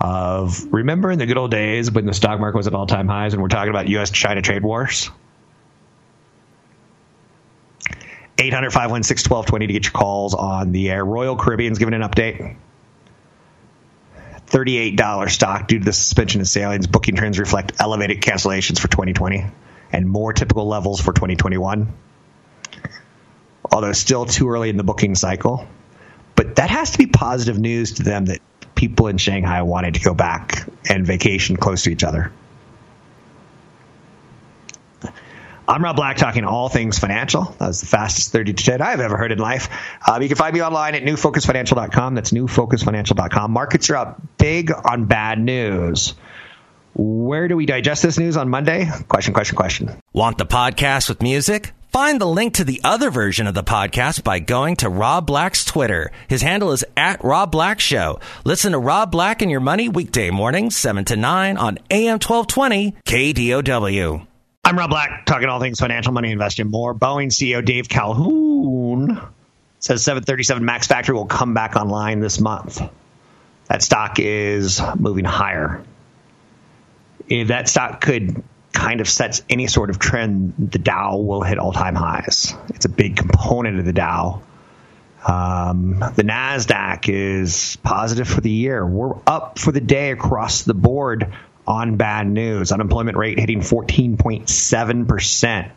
Of 0.00 0.72
remember 0.72 1.10
in 1.10 1.18
the 1.18 1.26
good 1.26 1.38
old 1.38 1.50
days 1.50 1.90
when 1.90 2.04
the 2.04 2.12
stock 2.12 2.40
market 2.40 2.56
was 2.56 2.66
at 2.66 2.74
all 2.74 2.86
time 2.86 3.08
highs 3.08 3.32
and 3.32 3.42
we're 3.42 3.48
talking 3.48 3.70
about 3.70 3.88
U.S. 3.88 4.10
China 4.10 4.42
trade 4.42 4.62
wars? 4.62 5.10
800 8.36 8.72
516 8.72 9.30
1220 9.30 9.66
to 9.68 9.72
get 9.72 9.84
your 9.84 9.92
calls 9.92 10.34
on 10.34 10.72
the 10.72 10.90
air. 10.90 11.04
Royal 11.04 11.36
Caribbean's 11.36 11.78
giving 11.78 11.94
an 11.94 12.02
update. 12.02 12.56
$38 14.48 15.30
stock 15.30 15.68
due 15.68 15.78
to 15.78 15.84
the 15.84 15.92
suspension 15.92 16.40
of 16.40 16.48
sailings. 16.48 16.86
Booking 16.86 17.16
trends 17.16 17.38
reflect 17.38 17.72
elevated 17.78 18.20
cancellations 18.20 18.78
for 18.78 18.88
2020 18.88 19.46
and 19.92 20.08
more 20.08 20.32
typical 20.32 20.66
levels 20.66 21.00
for 21.00 21.12
2021 21.12 21.94
although 23.74 23.92
still 23.92 24.24
too 24.24 24.48
early 24.48 24.70
in 24.70 24.76
the 24.76 24.84
booking 24.84 25.16
cycle. 25.16 25.66
But 26.36 26.56
that 26.56 26.70
has 26.70 26.92
to 26.92 26.98
be 26.98 27.06
positive 27.06 27.58
news 27.58 27.94
to 27.94 28.02
them 28.04 28.26
that 28.26 28.40
people 28.88 29.06
in 29.06 29.16
Shanghai 29.16 29.62
wanted 29.62 29.94
to 29.94 30.00
go 30.00 30.12
back 30.12 30.68
and 30.88 31.06
vacation 31.06 31.56
close 31.56 31.84
to 31.84 31.90
each 31.90 32.04
other. 32.04 32.30
I'm 35.66 35.82
Rob 35.82 35.96
Black, 35.96 36.18
talking 36.18 36.44
all 36.44 36.68
things 36.68 36.98
financial. 36.98 37.44
That 37.58 37.68
was 37.68 37.80
the 37.80 37.86
fastest 37.86 38.32
30 38.32 38.52
to 38.52 38.64
10 38.64 38.82
I've 38.82 39.00
ever 39.00 39.16
heard 39.16 39.32
in 39.32 39.38
life. 39.38 39.70
Um, 40.06 40.20
you 40.20 40.28
can 40.28 40.36
find 40.36 40.52
me 40.52 40.62
online 40.62 40.94
at 40.94 41.02
newfocusfinancial.com. 41.02 42.14
That's 42.14 42.32
newfocusfinancial.com. 42.32 43.50
Markets 43.50 43.88
are 43.88 43.96
up 43.96 44.20
big 44.36 44.70
on 44.70 45.06
bad 45.06 45.38
news. 45.38 46.12
Where 46.94 47.48
do 47.48 47.56
we 47.56 47.64
digest 47.64 48.02
this 48.02 48.18
news 48.18 48.36
on 48.36 48.50
Monday? 48.50 48.90
Question, 49.08 49.32
question, 49.32 49.56
question. 49.56 50.02
Want 50.12 50.36
the 50.36 50.44
podcast 50.44 51.08
with 51.08 51.22
music? 51.22 51.72
Find 51.94 52.20
the 52.20 52.26
link 52.26 52.54
to 52.54 52.64
the 52.64 52.80
other 52.82 53.08
version 53.08 53.46
of 53.46 53.54
the 53.54 53.62
podcast 53.62 54.24
by 54.24 54.40
going 54.40 54.74
to 54.78 54.88
Rob 54.88 55.28
Black's 55.28 55.64
Twitter. 55.64 56.10
His 56.26 56.42
handle 56.42 56.72
is 56.72 56.84
at 56.96 57.22
Rob 57.22 57.52
Black 57.52 57.78
Show. 57.78 58.18
Listen 58.44 58.72
to 58.72 58.80
Rob 58.80 59.12
Black 59.12 59.42
and 59.42 59.48
Your 59.48 59.60
Money 59.60 59.88
weekday 59.88 60.30
mornings, 60.30 60.76
7 60.76 61.04
to 61.04 61.14
9 61.14 61.56
on 61.56 61.78
AM 61.92 62.14
1220 62.14 62.96
KDOW. 63.04 64.26
I'm 64.64 64.76
Rob 64.76 64.90
Black, 64.90 65.24
talking 65.24 65.48
all 65.48 65.60
things 65.60 65.78
financial, 65.78 66.12
money, 66.12 66.32
investing, 66.32 66.68
more. 66.68 66.96
Boeing 66.96 67.28
CEO 67.28 67.64
Dave 67.64 67.88
Calhoun 67.88 69.20
says 69.78 70.02
737 70.02 70.64
MAX 70.64 70.88
factory 70.88 71.14
will 71.14 71.26
come 71.26 71.54
back 71.54 71.76
online 71.76 72.18
this 72.18 72.40
month. 72.40 72.82
That 73.68 73.84
stock 73.84 74.18
is 74.18 74.82
moving 74.96 75.24
higher. 75.24 75.84
If 77.28 77.46
that 77.48 77.68
stock 77.68 78.00
could 78.00 78.42
kind 78.74 79.00
of 79.00 79.08
sets 79.08 79.42
any 79.48 79.68
sort 79.68 79.88
of 79.88 79.98
trend, 79.98 80.52
the 80.58 80.78
Dow 80.78 81.16
will 81.16 81.42
hit 81.42 81.58
all 81.58 81.72
time 81.72 81.94
highs. 81.94 82.54
It's 82.70 82.84
a 82.84 82.90
big 82.90 83.16
component 83.16 83.78
of 83.78 83.86
the 83.86 83.94
Dow. 83.94 84.42
Um, 85.26 86.00
the 86.16 86.22
NASDAQ 86.22 87.08
is 87.08 87.78
positive 87.82 88.28
for 88.28 88.42
the 88.42 88.50
year. 88.50 88.84
We're 88.84 89.14
up 89.26 89.58
for 89.58 89.72
the 89.72 89.80
day 89.80 90.10
across 90.10 90.64
the 90.64 90.74
board 90.74 91.32
on 91.66 91.96
bad 91.96 92.26
news. 92.26 92.72
Unemployment 92.72 93.16
rate 93.16 93.38
hitting 93.38 93.60
14.7%. 93.60 95.70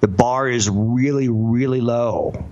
The 0.00 0.08
bar 0.08 0.48
is 0.48 0.70
really, 0.70 1.28
really 1.28 1.80
low. 1.80 2.44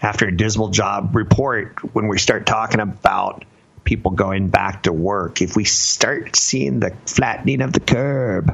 After 0.00 0.28
a 0.28 0.36
dismal 0.36 0.68
job 0.68 1.16
report, 1.16 1.80
when 1.94 2.06
we 2.06 2.18
start 2.18 2.46
talking 2.46 2.78
about 2.80 3.44
people 3.84 4.12
going 4.12 4.48
back 4.48 4.84
to 4.84 4.92
work, 4.92 5.42
if 5.42 5.56
we 5.56 5.64
start 5.64 6.36
seeing 6.36 6.80
the 6.80 6.94
flattening 7.06 7.62
of 7.62 7.72
the 7.72 7.80
curve, 7.80 8.48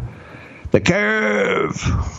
the 0.71 0.81
curve, 0.81 1.75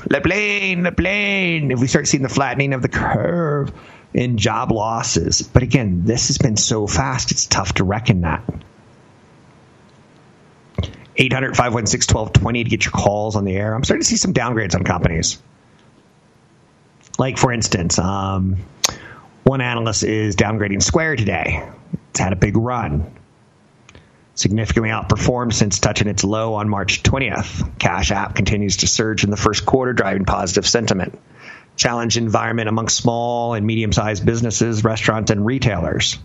the 0.06 0.22
plane, 0.22 0.84
the 0.84 0.92
plane, 0.92 1.72
if 1.72 1.80
we 1.80 1.88
start 1.88 2.08
seeing 2.08 2.24
the 2.24 2.30
flattening 2.30 2.74
of 2.74 2.82
the 2.82 2.90
curve 2.90 3.72
in 4.14 4.38
job 4.38 4.72
losses, 4.72 5.42
but 5.42 5.64
again, 5.64 6.04
this 6.06 6.28
has 6.28 6.38
been 6.38 6.58
so 6.58 6.88
fast, 6.88 7.32
it's 7.32 7.46
tough 7.46 7.74
to 7.74 7.84
reckon 7.84 8.22
that. 8.22 8.44
800 11.16 11.56
516 11.56 12.16
1220 12.16 12.64
to 12.64 12.70
get 12.70 12.86
your 12.86 12.92
calls 12.92 13.36
on 13.36 13.44
the 13.44 13.54
air. 13.54 13.74
I'm 13.74 13.84
starting 13.84 14.04
to 14.04 14.08
see 14.08 14.16
some 14.16 14.34
downgrades 14.34 14.74
on 14.74 14.86
companies. 14.86 15.38
Like, 17.18 17.38
for 17.38 17.52
instance, 17.52 18.00
um, 18.00 18.58
one 19.44 19.60
analyst 19.60 20.04
is 20.04 20.38
downgrading 20.38 20.82
Square 20.82 21.18
today. 21.18 21.70
It's 22.10 22.20
had 22.20 22.34
a 22.34 22.38
big 22.38 22.58
run. 22.58 23.12
Significantly 24.36 24.90
outperformed 24.90 25.54
since 25.54 25.80
touching 25.80 26.08
its 26.08 26.24
low 26.24 26.54
on 26.54 26.70
March 26.70 27.04
20th. 27.04 27.78
Cash 27.78 28.12
App 28.12 28.36
continues 28.36 28.78
to 28.78 28.88
surge 28.88 29.24
in 29.24 29.30
the 29.30 29.38
first 29.38 29.66
quarter, 29.66 29.94
driving 29.94 30.26
positive 30.26 30.68
sentiment. 30.68 31.20
Challenge 31.76 32.18
environment 32.18 32.70
among 32.70 32.90
small 32.90 33.54
and 33.54 33.66
medium 33.66 33.92
sized 33.92 34.26
businesses, 34.26 34.84
restaurants, 34.84 35.32
and 35.32 35.46
retailers. 35.46 36.18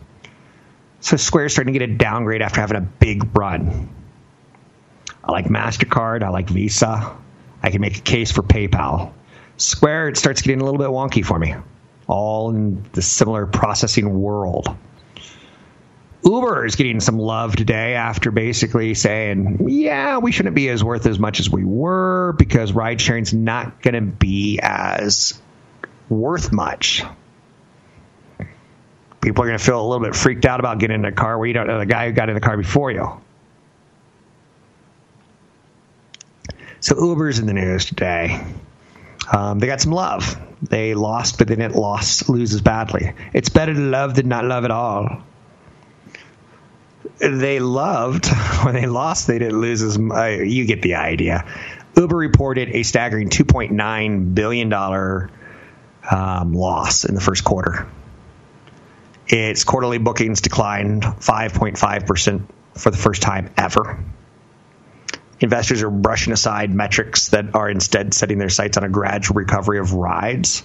So 1.01 1.17
Square's 1.17 1.53
starting 1.53 1.75
to 1.75 1.79
get 1.79 1.91
a 1.91 1.95
downgrade 1.95 2.41
after 2.41 2.61
having 2.61 2.77
a 2.77 2.81
big 2.81 3.37
run. 3.37 3.89
I 5.23 5.33
like 5.33 5.47
MasterCard. 5.47 6.23
I 6.23 6.29
like 6.29 6.49
Visa. 6.49 7.17
I 7.63 7.71
can 7.71 7.81
make 7.81 7.99
a 7.99 8.03
case 8.03 8.31
for 8.31 8.43
PayPal. 8.43 9.13
Square, 9.57 10.09
it 10.09 10.17
starts 10.17 10.43
getting 10.43 10.61
a 10.61 10.65
little 10.65 10.79
bit 10.79 10.89
wonky 10.89 11.25
for 11.25 11.39
me, 11.39 11.55
all 12.07 12.51
in 12.51 12.85
the 12.93 13.03
similar 13.03 13.47
processing 13.47 14.21
world. 14.21 14.69
Uber 16.25 16.65
is 16.65 16.77
getting 16.77 17.01
some 17.01 17.19
love 17.19 17.55
today 17.55 17.95
after 17.95 18.31
basically 18.31 18.95
saying, 18.95 19.69
yeah, 19.69 20.19
we 20.19 20.33
shouldn't 20.33 20.55
be 20.55 20.71
as 20.71 20.83
worth 20.83 21.07
as 21.07 21.19
much 21.19 21.39
as 21.39 21.51
we 21.51 21.65
were 21.65 22.35
because 22.39 22.73
ride 22.73 23.01
sharing's 23.01 23.35
not 23.35 23.83
going 23.83 23.95
to 23.95 24.01
be 24.01 24.59
as 24.63 25.39
worth 26.09 26.51
much. 26.51 27.05
People 29.21 29.45
are 29.45 29.47
going 29.47 29.59
to 29.59 29.65
feel 29.65 29.81
a 29.81 29.87
little 29.87 30.05
bit 30.05 30.17
freaked 30.17 30.47
out 30.47 30.61
about 30.61 30.79
getting 30.79 30.97
in 30.97 31.05
a 31.05 31.13
car 31.13 31.39
where 31.39 31.47
you 31.47 31.55
don't 31.55 31.67
know 31.67 31.79
the 31.79 31.87
guy 31.87 32.07
who 32.07 32.13
got 32.13 32.29
in 32.31 32.35
the 32.35 32.41
car 32.41 32.57
before 32.57 32.91
you. 32.91 33.21
So 36.81 36.97
Uber's 36.99 37.39
in 37.39 37.47
the 37.47 37.55
news 37.55 37.85
today. 37.87 38.45
Um, 39.31 39.59
they 39.59 39.67
got 39.67 39.81
some 39.81 39.93
love. 39.93 40.39
They 40.63 40.95
lost, 40.95 41.39
but 41.39 41.49
they 41.49 41.57
didn't 41.57 41.77
lose 41.77 42.55
as 42.55 42.61
badly. 42.61 43.13
It's 43.33 43.49
better 43.49 43.75
to 43.75 43.81
love 43.81 44.15
than 44.15 44.29
not 44.29 44.45
love 44.45 44.65
at 44.65 44.71
all. 44.71 45.23
They 47.19 47.61
loved 47.61 48.27
when 48.65 48.75
they 48.75 48.87
lost. 48.87 49.27
They 49.27 49.39
didn't 49.39 49.61
lose 49.61 49.83
as. 49.83 49.99
Uh, 49.99 50.43
you 50.45 50.67
get 50.67 50.83
the 50.83 50.97
idea. 50.97 51.47
Uber 51.97 52.17
reported 52.17 52.71
a 52.71 52.83
staggering 52.83 53.29
2.9 53.29 54.35
billion 54.35 54.69
dollar 54.69 55.31
um, 56.11 56.53
loss 56.53 57.05
in 57.05 57.15
the 57.15 57.21
first 57.21 57.45
quarter. 57.45 57.87
Its 59.29 59.65
quarterly 59.65 59.99
bookings 59.99 60.41
declined 60.41 61.03
5.5 61.03 62.07
percent 62.07 62.51
for 62.75 62.91
the 62.91 62.97
first 62.97 63.23
time 63.23 63.51
ever 63.57 64.05
investors 65.41 65.83
are 65.83 65.91
brushing 65.91 66.33
aside 66.33 66.75
metrics 66.75 67.29
that 67.29 67.55
are 67.55 67.69
instead 67.69 68.15
setting 68.15 68.39
their 68.39 68.49
sights 68.49 68.77
on 68.77 68.85
a 68.85 68.89
gradual 68.89 69.37
recovery 69.37 69.79
of 69.79 69.93
rides. 69.93 70.65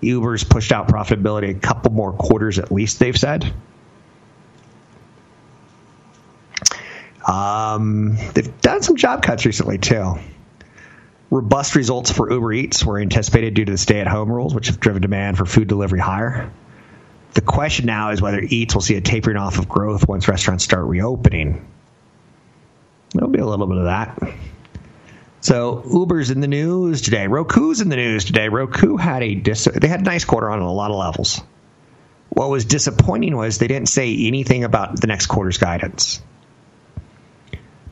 Uber's 0.00 0.44
pushed 0.44 0.72
out 0.72 0.88
profitability 0.88 1.50
a 1.50 1.58
couple 1.58 1.90
more 1.92 2.12
quarters 2.12 2.58
at 2.58 2.70
least, 2.70 2.98
they've 2.98 3.16
said. 3.16 3.52
Um, 7.26 8.16
they've 8.34 8.60
done 8.60 8.82
some 8.82 8.96
job 8.96 9.22
cuts 9.22 9.44
recently, 9.44 9.78
too. 9.78 10.18
Robust 11.28 11.74
results 11.74 12.12
for 12.12 12.30
Uber 12.30 12.52
Eats 12.52 12.84
were 12.84 13.00
anticipated 13.00 13.54
due 13.54 13.64
to 13.64 13.72
the 13.72 13.78
stay 13.78 14.00
at 14.00 14.06
home 14.06 14.30
rules, 14.30 14.54
which 14.54 14.68
have 14.68 14.78
driven 14.78 15.02
demand 15.02 15.36
for 15.36 15.44
food 15.44 15.66
delivery 15.66 15.98
higher. 15.98 16.52
The 17.34 17.40
question 17.40 17.86
now 17.86 18.10
is 18.10 18.22
whether 18.22 18.40
Eats 18.40 18.74
will 18.74 18.80
see 18.80 18.94
a 18.94 19.00
tapering 19.00 19.36
off 19.36 19.58
of 19.58 19.68
growth 19.68 20.08
once 20.08 20.28
restaurants 20.28 20.64
start 20.64 20.86
reopening. 20.86 21.66
There'll 23.12 23.30
be 23.30 23.40
a 23.40 23.46
little 23.46 23.66
bit 23.66 23.78
of 23.78 23.84
that. 23.84 24.34
So 25.40 25.82
Uber's 25.92 26.30
in 26.30 26.40
the 26.40 26.48
news 26.48 27.02
today. 27.02 27.26
Roku's 27.26 27.80
in 27.80 27.88
the 27.88 27.96
news 27.96 28.24
today. 28.24 28.48
Roku 28.48 28.96
had 28.96 29.22
a 29.22 29.34
dis- 29.34 29.68
they 29.72 29.88
had 29.88 30.00
a 30.00 30.04
nice 30.04 30.24
quarter 30.24 30.48
on 30.48 30.60
a 30.60 30.72
lot 30.72 30.90
of 30.90 30.96
levels. 30.96 31.40
What 32.30 32.50
was 32.50 32.64
disappointing 32.64 33.36
was 33.36 33.58
they 33.58 33.68
didn't 33.68 33.88
say 33.88 34.14
anything 34.26 34.64
about 34.64 35.00
the 35.00 35.06
next 35.06 35.26
quarter's 35.26 35.58
guidance. 35.58 36.20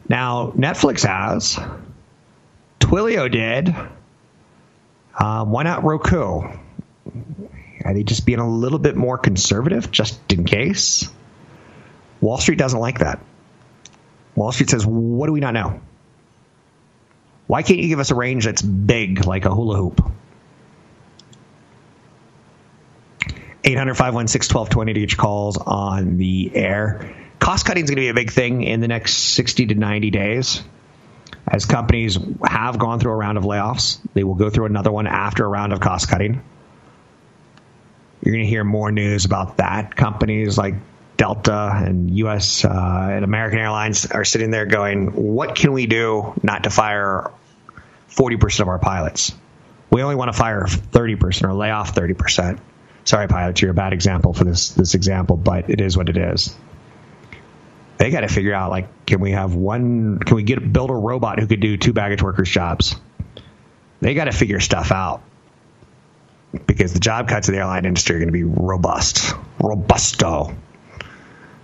Now 0.08 0.52
Netflix 0.56 1.04
has, 1.06 1.58
Twilio 2.80 3.30
did. 3.30 3.74
Um, 5.18 5.50
why 5.50 5.62
not 5.62 5.84
Roku? 5.84 6.42
Are 7.84 7.94
they 7.94 8.02
just 8.02 8.26
being 8.26 8.38
a 8.38 8.48
little 8.48 8.78
bit 8.78 8.96
more 8.96 9.18
conservative, 9.18 9.90
just 9.90 10.18
in 10.32 10.44
case? 10.44 11.08
Wall 12.20 12.38
Street 12.38 12.58
doesn't 12.58 12.80
like 12.80 13.00
that. 13.00 13.20
Wall 14.34 14.52
Street 14.52 14.70
says, 14.70 14.86
what 14.86 15.26
do 15.26 15.32
we 15.32 15.40
not 15.40 15.54
know? 15.54 15.80
Why 17.46 17.62
can't 17.62 17.78
you 17.78 17.88
give 17.88 17.98
us 18.00 18.10
a 18.10 18.14
range 18.14 18.46
that's 18.46 18.62
big 18.62 19.26
like 19.26 19.44
a 19.44 19.54
hula 19.54 19.76
hoop? 19.76 20.12
800 23.64 23.94
516 23.94 24.54
1220 24.54 24.92
to 24.92 25.00
get 25.00 25.12
your 25.12 25.18
calls 25.18 25.56
on 25.56 26.16
the 26.16 26.54
air. 26.54 27.14
Cost 27.44 27.66
cutting 27.66 27.84
is 27.84 27.90
going 27.90 27.96
to 27.96 28.00
be 28.00 28.08
a 28.08 28.14
big 28.14 28.30
thing 28.30 28.62
in 28.62 28.80
the 28.80 28.88
next 28.88 29.18
60 29.34 29.66
to 29.66 29.74
90 29.74 30.08
days. 30.08 30.62
As 31.46 31.66
companies 31.66 32.18
have 32.42 32.78
gone 32.78 33.00
through 33.00 33.12
a 33.12 33.16
round 33.16 33.36
of 33.36 33.44
layoffs, 33.44 33.98
they 34.14 34.24
will 34.24 34.34
go 34.34 34.48
through 34.48 34.64
another 34.64 34.90
one 34.90 35.06
after 35.06 35.44
a 35.44 35.48
round 35.48 35.74
of 35.74 35.80
cost 35.80 36.08
cutting. 36.08 36.42
You're 38.22 38.34
going 38.34 38.46
to 38.46 38.48
hear 38.48 38.64
more 38.64 38.90
news 38.90 39.26
about 39.26 39.58
that. 39.58 39.94
Companies 39.94 40.56
like 40.56 40.76
Delta 41.18 41.70
and 41.84 42.16
U.S. 42.16 42.64
Uh, 42.64 43.08
and 43.10 43.26
American 43.26 43.58
Airlines 43.58 44.06
are 44.06 44.24
sitting 44.24 44.50
there 44.50 44.64
going, 44.64 45.08
"What 45.08 45.54
can 45.54 45.74
we 45.74 45.86
do 45.86 46.32
not 46.42 46.64
to 46.64 46.70
fire 46.70 47.30
40% 48.08 48.60
of 48.60 48.68
our 48.68 48.78
pilots? 48.78 49.34
We 49.90 50.02
only 50.02 50.16
want 50.16 50.32
to 50.32 50.38
fire 50.38 50.64
30% 50.64 51.42
or 51.46 51.52
lay 51.52 51.70
off 51.70 51.94
30%." 51.94 52.58
Sorry, 53.04 53.28
pilots, 53.28 53.60
you're 53.60 53.72
a 53.72 53.74
bad 53.74 53.92
example 53.92 54.32
for 54.32 54.44
this 54.44 54.70
this 54.70 54.94
example, 54.94 55.36
but 55.36 55.68
it 55.68 55.82
is 55.82 55.94
what 55.94 56.08
it 56.08 56.16
is. 56.16 56.56
They 57.96 58.10
got 58.10 58.20
to 58.20 58.28
figure 58.28 58.54
out 58.54 58.70
like, 58.70 59.06
can 59.06 59.20
we 59.20 59.32
have 59.32 59.54
one? 59.54 60.18
Can 60.18 60.36
we 60.36 60.42
get 60.42 60.72
build 60.72 60.90
a 60.90 60.94
robot 60.94 61.38
who 61.38 61.46
could 61.46 61.60
do 61.60 61.76
two 61.76 61.92
baggage 61.92 62.22
workers' 62.22 62.50
jobs? 62.50 62.96
They 64.00 64.14
got 64.14 64.24
to 64.24 64.32
figure 64.32 64.60
stuff 64.60 64.92
out 64.92 65.22
because 66.66 66.92
the 66.92 67.00
job 67.00 67.28
cuts 67.28 67.48
in 67.48 67.54
the 67.54 67.60
airline 67.60 67.84
industry 67.84 68.16
are 68.16 68.18
going 68.18 68.28
to 68.28 68.32
be 68.32 68.44
robust, 68.44 69.34
robusto. 69.60 70.54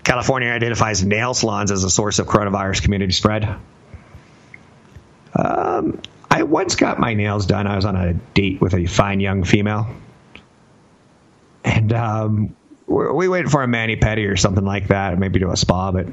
California 0.03 0.49
identifies 0.49 1.05
nail 1.05 1.35
salons 1.35 1.71
as 1.71 1.85
a 1.85 1.91
source 1.91 2.19
of 2.19 2.27
coronavirus 2.27 2.83
community 2.83 3.13
spread. 3.13 3.57
Um, 5.35 6.01
I 6.31 6.45
once 6.45 6.77
got 6.77 6.99
my 6.99 7.15
nails 7.15 7.47
done. 7.47 7.67
I 7.67 7.77
was 7.77 7.85
on 7.85 7.97
a 7.97 8.15
date 8.15 8.61
with 8.61 8.75
a 8.75 8.87
fine 8.87 9.21
young 9.21 9.45
female. 9.45 9.89
And 11.65 11.93
um, 11.93 12.57
we 12.91 13.29
went 13.29 13.51
for 13.51 13.63
a 13.63 13.69
mani 13.69 13.97
pedi 13.97 14.29
or 14.31 14.37
something 14.37 14.65
like 14.65 14.89
that, 14.89 15.19
maybe 15.19 15.39
to 15.41 15.51
a 15.51 15.57
spa. 15.57 15.93
But 15.93 16.13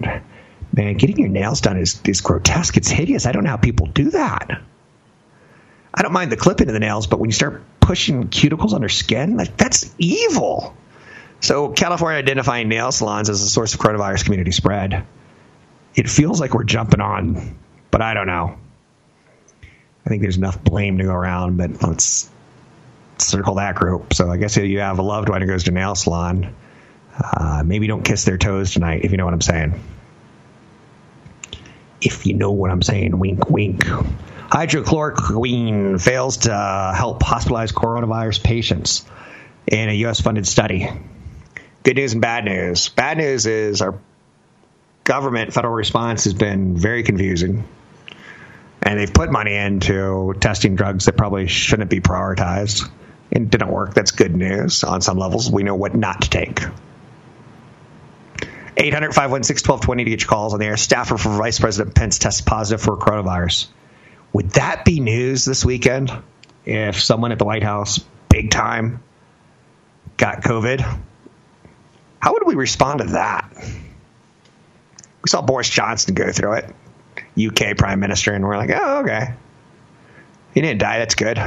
man, 0.74 0.96
getting 0.98 1.17
your 1.17 1.29
nails 1.29 1.62
done 1.62 1.77
is, 1.77 2.00
is 2.05 2.22
grotesque. 2.22 2.77
It's 2.77 2.89
hideous. 2.89 3.25
I 3.25 3.31
don't 3.31 3.43
know 3.43 3.50
how 3.50 3.57
people 3.57 3.88
do 3.88 4.12
that. 4.12 4.62
I 5.93 6.03
don't 6.03 6.13
mind 6.13 6.31
the 6.31 6.38
clipping 6.38 6.67
of 6.67 6.74
the 6.74 6.79
nails, 6.79 7.07
but 7.07 7.19
when 7.19 7.29
you 7.29 7.34
start 7.34 7.63
pushing 7.79 8.27
cuticles 8.27 8.74
under 8.74 8.89
skin, 8.89 9.38
like 9.38 9.57
that's 9.57 9.93
evil. 9.98 10.77
So, 11.39 11.69
California 11.69 12.19
identifying 12.19 12.67
nail 12.67 12.91
salons 12.91 13.29
as 13.29 13.41
a 13.41 13.50
source 13.50 13.74
of 13.74 13.79
coronavirus 13.79 14.25
community 14.25 14.51
spread. 14.51 15.05
It 15.96 16.10
feels 16.10 16.39
like 16.39 16.53
we're 16.53 16.63
jumping 16.63 17.01
on, 17.01 17.57
but 17.89 18.01
I 18.01 18.13
don't 18.13 18.27
know. 18.27 18.57
I 20.05 20.10
think 20.10 20.22
there's 20.22 20.38
enough 20.38 20.63
blame 20.63 21.00
to 21.00 21.05
go 21.05 21.13
around, 21.13 21.57
but 21.57 21.81
let's 21.81 22.29
circle 23.17 23.55
that 23.55 23.75
group. 23.75 24.13
So, 24.13 24.29
I 24.29 24.38
guess 24.38 24.57
you 24.57 24.79
have 24.79 25.00
a 25.00 25.03
loved 25.03 25.29
one 25.29 25.41
who 25.41 25.48
goes 25.48 25.63
to 25.63 25.72
nail 25.72 25.96
salon, 25.96 26.55
Uh, 27.19 27.63
maybe 27.65 27.88
don't 27.88 28.03
kiss 28.03 28.25
their 28.25 28.38
toes 28.38 28.74
tonight, 28.74 29.01
if 29.03 29.12
you 29.12 29.17
know 29.17 29.25
what 29.25 29.33
I'm 29.33 29.41
saying. 29.41 29.81
If 32.00 32.25
you 32.25 32.36
know 32.36 32.51
what 32.51 32.69
I'm 32.69 32.83
saying, 32.83 33.17
wink, 33.17 33.50
wink. 33.50 33.86
Hydrochloroquine 33.86 36.01
fails 36.01 36.38
to 36.38 36.93
help 36.95 37.24
hospitalized 37.24 37.75
coronavirus 37.75 38.43
patients 38.43 39.05
in 39.65 39.89
a 39.89 39.93
U.S. 39.93 40.21
funded 40.21 40.47
study. 40.47 40.89
Good 41.83 41.95
news 41.95 42.13
and 42.13 42.21
bad 42.21 42.45
news. 42.45 42.89
Bad 42.89 43.17
news 43.17 43.45
is 43.45 43.81
our 43.81 44.00
government 45.03 45.53
federal 45.53 45.74
response 45.74 46.25
has 46.25 46.33
been 46.33 46.77
very 46.77 47.03
confusing. 47.03 47.67
And 48.83 49.00
they've 49.00 49.13
put 49.13 49.31
money 49.31 49.55
into 49.55 50.36
testing 50.39 50.75
drugs 50.75 51.05
that 51.05 51.17
probably 51.17 51.47
shouldn't 51.47 51.89
be 51.89 52.00
prioritized. 52.00 52.89
It 53.31 53.50
didn't 53.50 53.69
work. 53.69 53.93
That's 53.93 54.12
good 54.12 54.36
news. 54.36 54.83
On 54.83 55.01
some 55.01 55.17
levels, 55.17 55.51
we 55.51 55.63
know 55.63 55.75
what 55.75 55.95
not 55.95 56.21
to 56.21 56.29
take. 56.29 56.62
800 58.77 59.13
516 59.13 59.67
1220 59.67 60.03
to 60.03 60.10
get 60.10 60.22
your 60.22 60.29
calls 60.29 60.53
on 60.53 60.60
the 60.60 60.67
air. 60.67 60.77
Staffer 60.77 61.17
for 61.17 61.29
Vice 61.29 61.60
President 61.60 61.96
Pence 61.96 62.19
tests 62.19 62.41
positive 62.41 62.81
for 62.81 62.96
coronavirus. 62.96 63.67
Would 64.34 64.51
that 64.51 64.86
be 64.86 65.00
news 65.00 65.46
this 65.46 65.65
weekend 65.65 66.12
if 66.63 67.01
someone 67.01 67.31
at 67.31 67.39
the 67.39 67.46
White 67.46 67.63
House, 67.63 68.00
big 68.29 68.51
time, 68.51 69.03
got 70.17 70.43
COVID? 70.43 70.81
How 72.19 72.34
would 72.34 72.46
we 72.46 72.55
respond 72.55 73.00
to 73.00 73.07
that? 73.13 73.51
We 75.24 75.29
saw 75.29 75.41
Boris 75.41 75.69
Johnson 75.69 76.13
go 76.13 76.31
through 76.31 76.53
it, 76.53 76.75
UK 77.38 77.77
Prime 77.77 78.00
Minister, 78.00 78.34
and 78.34 78.46
we're 78.46 78.57
like, 78.57 78.69
oh, 78.72 79.00
okay. 79.00 79.34
He 80.53 80.62
didn't 80.62 80.79
die. 80.79 81.00
That's 81.00 81.15
good. 81.15 81.39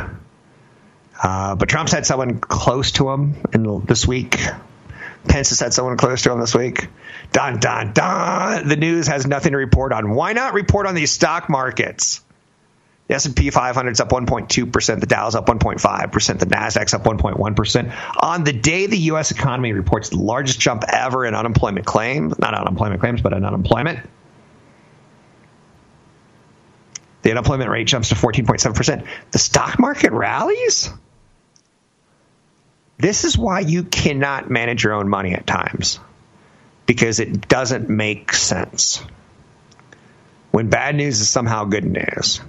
Uh, 1.22 1.54
but 1.54 1.68
Trump's 1.68 1.92
had 1.92 2.06
someone 2.06 2.40
close 2.40 2.92
to 2.92 3.10
him 3.10 3.36
in 3.52 3.84
this 3.86 4.06
week. 4.06 4.38
Pence 5.28 5.50
has 5.50 5.60
had 5.60 5.74
someone 5.74 5.96
close 5.96 6.22
to 6.22 6.32
him 6.32 6.40
this 6.40 6.54
week. 6.54 6.88
Don, 7.32 7.60
don, 7.60 7.92
don. 7.92 8.66
The 8.66 8.76
news 8.76 9.06
has 9.06 9.26
nothing 9.26 9.52
to 9.52 9.58
report 9.58 9.92
on. 9.92 10.14
Why 10.14 10.32
not 10.32 10.54
report 10.54 10.86
on 10.86 10.94
these 10.94 11.12
stock 11.12 11.48
markets? 11.48 12.22
The 13.08 13.16
S&P 13.16 13.50
500 13.50 13.90
is 13.90 14.00
up 14.00 14.10
1.2%. 14.10 15.00
The 15.00 15.06
Dow's 15.06 15.34
up 15.34 15.46
1.5%. 15.46 16.38
The 16.38 16.46
Nasdaq's 16.46 16.94
up 16.94 17.02
1.1%. 17.02 17.92
On 18.22 18.44
the 18.44 18.52
day 18.52 18.86
the 18.86 18.98
U.S. 18.98 19.32
economy 19.32 19.72
reports 19.72 20.10
the 20.10 20.18
largest 20.18 20.60
jump 20.60 20.84
ever 20.88 21.26
in 21.26 21.34
unemployment 21.34 21.86
claims, 21.86 22.38
not 22.38 22.54
unemployment 22.54 23.00
claims, 23.00 23.20
but 23.20 23.32
in 23.32 23.44
unemployment, 23.44 24.08
the 27.22 27.32
unemployment 27.32 27.68
rate 27.68 27.88
jumps 27.88 28.10
to 28.10 28.14
14.7%. 28.14 29.06
The 29.32 29.38
stock 29.38 29.78
market 29.78 30.12
rallies? 30.12 30.90
This 33.00 33.24
is 33.24 33.36
why 33.36 33.60
you 33.60 33.84
cannot 33.84 34.50
manage 34.50 34.84
your 34.84 34.92
own 34.92 35.08
money 35.08 35.32
at 35.32 35.46
times 35.46 35.98
because 36.86 37.20
it 37.20 37.48
doesn't 37.48 37.88
make 37.88 38.32
sense. 38.32 39.02
When 40.50 40.68
bad 40.68 40.96
news 40.96 41.20
is 41.20 41.28
somehow 41.28 41.64
good 41.64 41.84
news. 41.84 42.40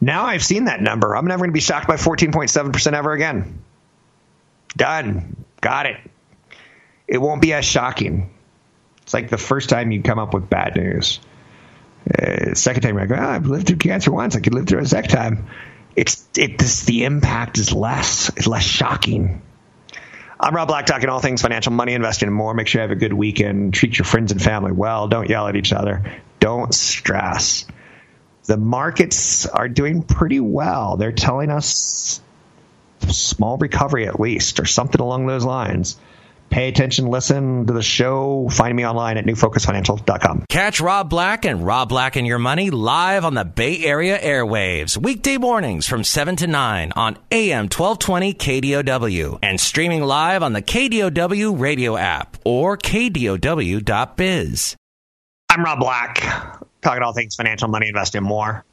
Now 0.00 0.24
I've 0.24 0.44
seen 0.44 0.64
that 0.64 0.80
number. 0.80 1.14
I'm 1.14 1.26
never 1.26 1.40
going 1.40 1.50
to 1.50 1.54
be 1.54 1.60
shocked 1.60 1.86
by 1.86 1.96
14.7% 1.96 2.92
ever 2.92 3.12
again. 3.12 3.62
Done. 4.76 5.44
Got 5.60 5.86
it. 5.86 5.96
It 7.06 7.18
won't 7.18 7.42
be 7.42 7.52
as 7.52 7.64
shocking. 7.64 8.30
It's 9.02 9.14
like 9.14 9.30
the 9.30 9.38
first 9.38 9.68
time 9.68 9.90
you 9.90 10.02
come 10.02 10.18
up 10.18 10.34
with 10.34 10.48
bad 10.50 10.76
news. 10.76 11.20
Uh, 12.06 12.54
second 12.54 12.82
time, 12.82 12.96
you're 12.96 13.06
like, 13.06 13.18
oh, 13.18 13.22
I've 13.22 13.46
lived 13.46 13.66
through 13.66 13.76
cancer 13.76 14.10
once. 14.10 14.36
I 14.36 14.40
could 14.40 14.54
live 14.54 14.66
through 14.66 14.80
a 14.80 14.86
second 14.86 15.10
time. 15.10 15.48
It's 15.98 16.26
it. 16.36 16.58
This, 16.58 16.84
the 16.84 17.04
impact 17.04 17.58
is 17.58 17.72
less. 17.72 18.30
It's 18.36 18.46
less 18.46 18.62
shocking. 18.62 19.42
I'm 20.40 20.54
Rob 20.54 20.68
Black, 20.68 20.86
talking 20.86 21.08
all 21.08 21.20
things 21.20 21.42
financial, 21.42 21.72
money, 21.72 21.94
investing, 21.94 22.28
and 22.28 22.36
more. 22.36 22.54
Make 22.54 22.68
sure 22.68 22.80
you 22.80 22.88
have 22.88 22.96
a 22.96 23.00
good 23.00 23.12
weekend. 23.12 23.74
Treat 23.74 23.98
your 23.98 24.04
friends 24.04 24.30
and 24.30 24.40
family 24.40 24.72
well. 24.72 25.08
Don't 25.08 25.28
yell 25.28 25.48
at 25.48 25.56
each 25.56 25.72
other. 25.72 26.20
Don't 26.38 26.72
stress 26.72 27.66
the 28.48 28.56
markets 28.56 29.44
are 29.44 29.68
doing 29.68 30.02
pretty 30.02 30.40
well. 30.40 30.96
They're 30.96 31.12
telling 31.12 31.50
us 31.50 32.20
small 33.06 33.58
recovery 33.58 34.08
at 34.08 34.18
least, 34.18 34.58
or 34.58 34.64
something 34.64 35.00
along 35.00 35.26
those 35.26 35.44
lines. 35.44 35.98
Pay 36.50 36.68
attention, 36.68 37.06
listen 37.06 37.66
to 37.66 37.72
the 37.72 37.82
show. 37.82 38.48
Find 38.50 38.76
me 38.76 38.86
online 38.86 39.18
at 39.18 39.24
newfocusfinancial.com. 39.24 40.46
Catch 40.48 40.80
Rob 40.80 41.10
Black 41.10 41.44
and 41.44 41.64
Rob 41.64 41.88
Black 41.88 42.16
and 42.16 42.26
Your 42.26 42.38
Money 42.38 42.70
live 42.70 43.24
on 43.24 43.34
the 43.34 43.44
Bay 43.44 43.84
Area 43.84 44.18
airwaves, 44.18 44.96
weekday 44.96 45.36
mornings 45.36 45.86
from 45.86 46.02
7 46.02 46.36
to 46.36 46.46
9 46.46 46.92
on 46.96 47.18
AM 47.30 47.64
1220 47.64 48.34
KDOW 48.34 49.38
and 49.42 49.60
streaming 49.60 50.02
live 50.02 50.42
on 50.42 50.52
the 50.52 50.62
KDOW 50.62 51.58
radio 51.58 51.96
app 51.96 52.36
or 52.44 52.76
KDOW.biz. 52.76 54.76
I'm 55.50 55.64
Rob 55.64 55.80
Black 55.80 56.58
talking 56.82 57.02
all 57.02 57.12
things 57.12 57.36
financial, 57.36 57.68
money, 57.68 57.88
investing, 57.88 58.22
more. 58.22 58.64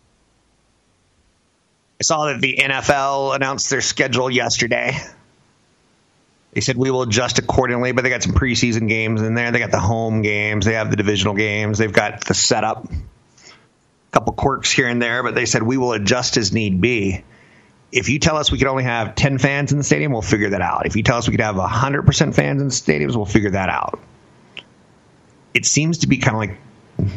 I 2.00 2.04
saw 2.04 2.26
that 2.26 2.42
the 2.42 2.60
NFL 2.62 3.36
announced 3.36 3.70
their 3.70 3.82
schedule 3.82 4.30
yesterday. 4.30 4.98
They 6.56 6.62
said 6.62 6.78
we 6.78 6.90
will 6.90 7.02
adjust 7.02 7.38
accordingly, 7.38 7.92
but 7.92 8.06
they 8.06 8.10
got 8.10 8.24
some 8.24 8.34
preseason 8.34 8.88
games 8.88 9.22
in 9.22 9.34
there. 9.36 9.52
They 9.52 9.60
got 9.60 9.72
the 9.72 9.80
home 9.80 10.22
games. 10.22 10.66
They 10.66 10.76
have 10.76 10.90
the 10.90 10.96
divisional 10.96 11.34
games. 11.34 11.78
They've 11.78 11.92
got 11.92 12.24
the 12.24 12.34
setup. 12.34 12.86
A 12.86 14.12
couple 14.14 14.32
quirks 14.32 14.72
here 14.72 14.88
and 14.88 15.02
there, 15.02 15.22
but 15.22 15.36
they 15.36 15.46
said 15.46 15.64
we 15.64 15.76
will 15.76 15.92
adjust 15.92 16.38
as 16.38 16.54
need 16.54 16.80
be. 16.80 17.26
If 17.92 18.08
you 18.08 18.20
tell 18.20 18.38
us 18.38 18.54
we 18.54 18.58
could 18.58 18.68
only 18.68 18.86
have 18.86 19.16
10 19.16 19.38
fans 19.38 19.74
in 19.74 19.78
the 19.78 19.84
stadium, 19.84 20.14
we'll 20.14 20.22
figure 20.22 20.52
that 20.52 20.62
out. 20.62 20.86
If 20.86 20.96
you 20.96 21.04
tell 21.04 21.18
us 21.18 21.28
we 21.28 21.34
could 21.34 21.44
have 21.44 21.58
100% 21.58 22.34
fans 22.34 22.62
in 22.62 22.70
the 22.70 22.74
stadiums, 22.74 23.18
we'll 23.18 23.26
figure 23.26 23.52
that 23.52 23.68
out. 23.68 24.00
It 25.54 25.66
seems 25.66 26.00
to 26.00 26.08
be 26.08 26.20
kind 26.20 26.36
of 26.36 26.40
like 26.40 27.12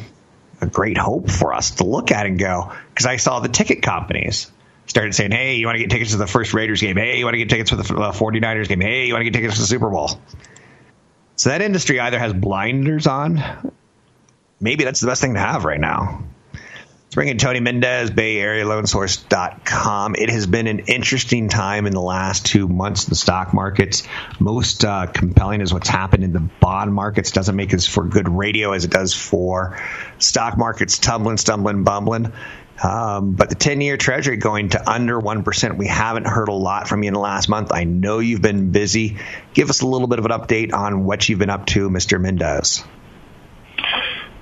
a 0.61 0.66
great 0.66 0.98
hope 0.98 1.31
for 1.31 1.55
us 1.55 1.70
to 1.77 1.85
look 1.85 2.11
at 2.11 2.27
and 2.27 2.40
go 2.40 2.72
because 2.90 3.07
I 3.07 3.16
saw 3.18 3.38
the 3.38 3.48
ticket 3.48 3.83
companies 3.83 4.51
started 4.88 5.14
saying, 5.14 5.31
"Hey, 5.31 5.57
you 5.57 5.66
want 5.66 5.77
to 5.77 5.81
get 5.81 5.90
tickets 5.90 6.11
to 6.11 6.16
the 6.16 6.27
first 6.27 6.53
Raiders 6.53 6.81
game? 6.81 6.96
Hey, 6.96 7.18
you 7.18 7.24
want 7.24 7.35
to 7.35 7.38
get 7.38 7.48
tickets 7.48 7.70
for 7.70 7.77
the 7.77 7.83
49ers 7.85 8.64
uh, 8.64 8.68
game? 8.68 8.81
Hey, 8.81 9.07
you 9.07 9.12
want 9.12 9.20
to 9.20 9.31
get 9.31 9.35
tickets 9.35 9.55
for 9.55 9.61
the 9.61 9.66
Super 9.66 9.90
Bowl?" 9.90 10.20
So 11.37 11.51
that 11.51 11.62
industry 11.62 12.01
either 12.01 12.18
has 12.18 12.33
blinders 12.33 13.07
on, 13.07 13.40
maybe 14.61 14.83
that's 14.83 15.01
the 15.01 15.07
best 15.07 15.20
thing 15.20 15.35
to 15.35 15.40
have 15.40 15.64
right 15.64 15.79
now. 15.79 16.24
Let's 16.53 17.14
bring 17.14 17.29
in 17.29 17.38
Tony 17.38 17.61
Mendez, 17.61 18.11
Bay 18.11 18.38
Area 18.38 18.64
Loansource.com. 18.64 20.16
It 20.16 20.29
has 20.29 20.46
been 20.46 20.66
an 20.66 20.81
interesting 20.81 21.48
time 21.48 21.87
in 21.87 21.94
the 21.94 22.03
last 22.03 22.44
two 22.44 22.68
months 22.68 23.05
in 23.05 23.11
the 23.11 23.16
stock 23.16 23.55
markets. 23.55 24.03
Most 24.38 24.85
uh, 24.85 25.07
compelling 25.07 25.62
is 25.62 25.72
what's 25.72 25.88
happened 25.88 26.24
in 26.24 26.33
the 26.33 26.40
bond 26.40 26.92
markets. 26.92 27.31
Doesn't 27.31 27.57
make 27.57 27.72
as 27.72 27.87
for 27.87 28.05
good 28.05 28.29
radio 28.29 28.72
as 28.72 28.85
it 28.85 28.90
does 28.90 29.14
for 29.14 29.81
stock 30.18 30.59
markets 30.59 30.98
tumbling, 30.98 31.38
stumbling, 31.38 31.83
bumbling. 31.83 32.33
Um, 32.83 33.33
but 33.33 33.49
the 33.49 33.55
10 33.57 33.81
year 33.81 33.97
treasury 33.97 34.37
going 34.37 34.71
to 34.71 34.91
under 34.91 35.21
1%. 35.21 35.77
We 35.77 35.87
haven't 35.87 36.27
heard 36.27 36.49
a 36.49 36.53
lot 36.53 36.88
from 36.88 37.03
you 37.03 37.09
in 37.09 37.14
the 37.14 37.21
last 37.21 37.49
month. 37.49 37.73
I 37.73 37.85
know 37.85 38.21
you've 38.21 38.43
been 38.43 38.71
busy. 38.71 39.19
Give 39.53 39.69
us 39.71 39.81
a 39.81 39.87
little 39.87 40.07
bit 40.07 40.19
of 40.19 40.25
an 40.25 40.31
update 40.31 40.73
on 40.73 41.05
what 41.05 41.29
you've 41.29 41.38
been 41.38 41.51
up 41.51 41.67
to, 41.67 41.91
Mr. 41.91 42.21
Mendez. 42.21 42.85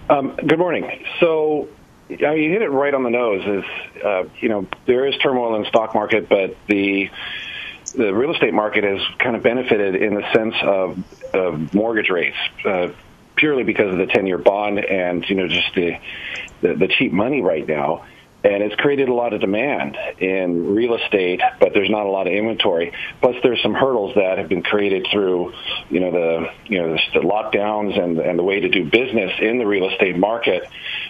Um, 0.09 0.37
good 0.37 0.59
morning. 0.59 1.05
So 1.21 1.69
I 2.09 2.15
mean, 2.15 2.43
you 2.45 2.51
hit 2.51 2.63
it 2.63 2.69
right 2.69 2.95
on 2.95 3.03
the 3.03 3.11
nose. 3.11 3.43
Is 3.45 4.03
uh, 4.05 4.25
you 4.41 4.49
know 4.49 4.67
there 4.87 5.07
is 5.07 5.17
turmoil 5.19 5.57
in 5.57 5.63
the 5.63 5.69
stock 5.69 5.95
market, 5.95 6.29
but 6.29 6.57
the 6.69 7.11
the 7.97 8.15
real 8.15 8.33
estate 8.33 8.55
market 8.55 8.85
has 8.85 9.01
kind 9.19 9.35
of 9.35 9.43
benefited 9.43 9.97
in 9.97 10.15
the 10.15 10.33
sense 10.33 10.55
of, 10.63 10.99
of 11.35 11.75
mortgage 11.75 12.11
rates, 12.11 12.37
uh, 12.65 12.89
purely 13.37 13.65
because 13.65 13.93
of 13.93 13.99
the 13.99 14.07
ten 14.07 14.27
year 14.27 14.39
bond 14.39 14.79
and 14.79 15.29
you 15.29 15.35
know 15.35 15.49
just 15.49 15.75
the, 15.75 15.99
the 16.61 16.75
the 16.75 16.89
cheap 16.89 17.13
money 17.13 17.43
right 17.43 17.67
now 17.67 18.05
and 18.45 18.63
it's 18.63 18.75
created 18.77 19.09
a 19.09 19.15
lot 19.15 19.33
of 19.33 19.41
demand 19.41 19.97
in 20.19 20.75
real 20.75 20.95
estate, 20.95 21.41
but 21.59 21.73
there's 21.75 21.91
not 21.91 22.07
a 22.07 22.09
lot 22.09 22.27
of 22.27 22.33
inventory. 22.33 22.93
Plus, 23.21 23.35
there's 23.43 23.61
some 23.63 23.75
hurdles 23.75 24.15
that 24.15 24.39
have 24.39 24.49
been 24.49 24.63
created 24.63 25.07
through, 25.11 25.53
you 25.91 26.01
know, 26.01 26.11
the 26.11 26.51
you 26.67 26.81
know 26.81 26.97
the, 27.15 27.21
lockdowns 27.21 27.99
and 27.99 28.19
and 28.19 28.39
the 28.39 28.43
way 28.43 28.61
to 28.61 28.69
do 28.69 28.85
business 28.85 29.33
in 29.41 29.59
the 29.59 29.67
real 29.67 29.89
estate 29.91 30.17
market. 30.17 30.69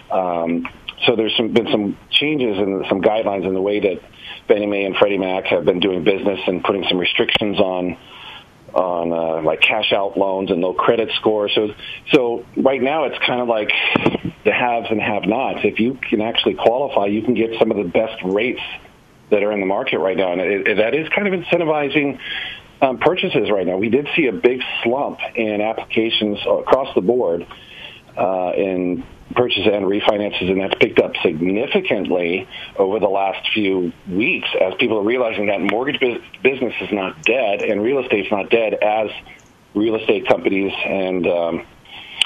Um, 0.09 0.67
so 1.05 1.15
there's 1.15 1.35
some, 1.37 1.53
been 1.53 1.67
some 1.69 1.97
changes 2.09 2.57
and 2.57 2.85
some 2.89 3.01
guidelines 3.01 3.45
in 3.45 3.53
the 3.53 3.61
way 3.61 3.79
that 3.81 4.01
Fannie 4.47 4.65
Mae 4.65 4.85
and 4.85 4.95
Freddie 4.95 5.19
Mac 5.19 5.45
have 5.45 5.63
been 5.63 5.79
doing 5.79 6.03
business 6.03 6.39
and 6.47 6.63
putting 6.63 6.85
some 6.89 6.97
restrictions 6.97 7.59
on 7.59 7.97
on 8.73 9.11
uh, 9.11 9.41
like 9.41 9.61
cash 9.61 9.91
out 9.93 10.17
loans 10.17 10.51
and 10.51 10.61
low 10.61 10.73
credit 10.73 11.09
score. 11.15 11.49
So 11.49 11.69
so 12.11 12.45
right 12.55 12.81
now 12.81 13.05
it's 13.05 13.17
kind 13.25 13.41
of 13.41 13.47
like 13.47 13.71
the 14.47 14.53
haves 14.53 14.87
and 14.89 15.01
have 15.01 15.25
nots. 15.25 15.59
If 15.65 15.77
you 15.77 15.99
can 16.09 16.21
actually 16.21 16.53
qualify, 16.53 17.07
you 17.07 17.21
can 17.21 17.33
get 17.33 17.59
some 17.59 17.69
of 17.69 17.75
the 17.75 17.83
best 17.83 18.23
rates 18.23 18.61
that 19.29 19.43
are 19.43 19.51
in 19.51 19.59
the 19.59 19.65
market 19.65 19.99
right 19.99 20.15
now, 20.15 20.31
and 20.31 20.39
it, 20.39 20.67
it, 20.67 20.77
that 20.77 20.95
is 20.95 21.09
kind 21.09 21.27
of 21.27 21.37
incentivizing 21.37 22.17
um, 22.81 22.97
purchases 22.97 23.51
right 23.51 23.67
now. 23.67 23.75
We 23.75 23.89
did 23.89 24.07
see 24.15 24.27
a 24.27 24.31
big 24.31 24.61
slump 24.83 25.19
in 25.35 25.59
applications 25.59 26.39
across 26.39 26.95
the 26.95 27.01
board 27.01 27.45
uh, 28.15 28.53
in 28.55 29.03
purchases 29.35 29.67
and 29.67 29.83
refinances, 29.85 30.49
and 30.49 30.61
that's 30.61 30.75
picked 30.75 30.99
up 30.99 31.11
significantly 31.21 32.47
over 32.77 33.01
the 33.01 33.09
last 33.09 33.49
few 33.53 33.91
weeks 34.09 34.47
as 34.61 34.75
people 34.75 34.99
are 34.99 35.03
realizing 35.03 35.47
that 35.47 35.59
mortgage 35.59 35.99
business 36.41 36.73
is 36.79 36.93
not 36.93 37.21
dead 37.25 37.63
and 37.63 37.83
real 37.83 37.99
estate's 37.99 38.31
not 38.31 38.49
dead 38.49 38.75
as 38.75 39.09
real 39.75 39.97
estate 39.97 40.25
companies 40.25 40.71
and 40.85 41.27
um, 41.27 41.65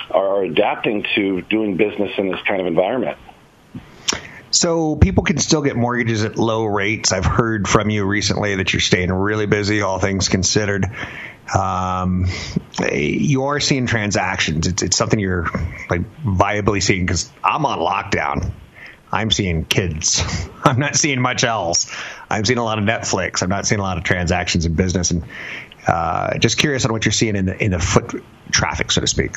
are 0.09 0.43
adapting 0.43 1.05
to 1.15 1.41
doing 1.41 1.77
business 1.77 2.11
in 2.17 2.29
this 2.31 2.41
kind 2.47 2.61
of 2.61 2.67
environment. 2.67 3.17
So 4.51 4.97
people 4.97 5.23
can 5.23 5.37
still 5.37 5.61
get 5.61 5.77
mortgages 5.77 6.25
at 6.25 6.37
low 6.37 6.65
rates. 6.65 7.13
I've 7.13 7.25
heard 7.25 7.69
from 7.69 7.89
you 7.89 8.05
recently 8.05 8.55
that 8.55 8.73
you're 8.73 8.81
staying 8.81 9.11
really 9.11 9.45
busy, 9.45 9.81
all 9.81 9.97
things 9.97 10.27
considered. 10.27 10.85
Um, 11.57 12.27
you 12.91 13.45
are 13.45 13.59
seeing 13.61 13.85
transactions. 13.87 14.67
It's, 14.67 14.83
it's 14.83 14.97
something 14.97 15.19
you're 15.19 15.47
like 15.89 16.01
viably 16.23 16.83
seeing 16.83 17.05
because 17.05 17.31
I'm 17.43 17.65
on 17.65 17.79
lockdown. 17.79 18.51
I'm 19.11 19.31
seeing 19.31 19.65
kids. 19.65 20.23
I'm 20.63 20.79
not 20.79 20.95
seeing 20.95 21.21
much 21.21 21.43
else. 21.43 21.93
I'm 22.29 22.45
seeing 22.45 22.59
a 22.59 22.63
lot 22.63 22.77
of 22.77 22.85
Netflix. 22.85 23.43
I'm 23.43 23.49
not 23.49 23.65
seeing 23.65 23.79
a 23.79 23.83
lot 23.83 23.97
of 23.97 24.03
transactions 24.03 24.65
in 24.65 24.73
business, 24.73 25.11
and 25.11 25.25
uh, 25.87 26.37
just 26.37 26.57
curious 26.57 26.85
on 26.85 26.91
what 26.91 27.05
you're 27.05 27.11
seeing 27.11 27.35
in 27.35 27.45
the 27.45 27.61
in 27.61 27.71
the 27.71 27.79
foot 27.79 28.23
traffic, 28.51 28.91
so 28.91 29.01
to 29.01 29.07
speak. 29.07 29.35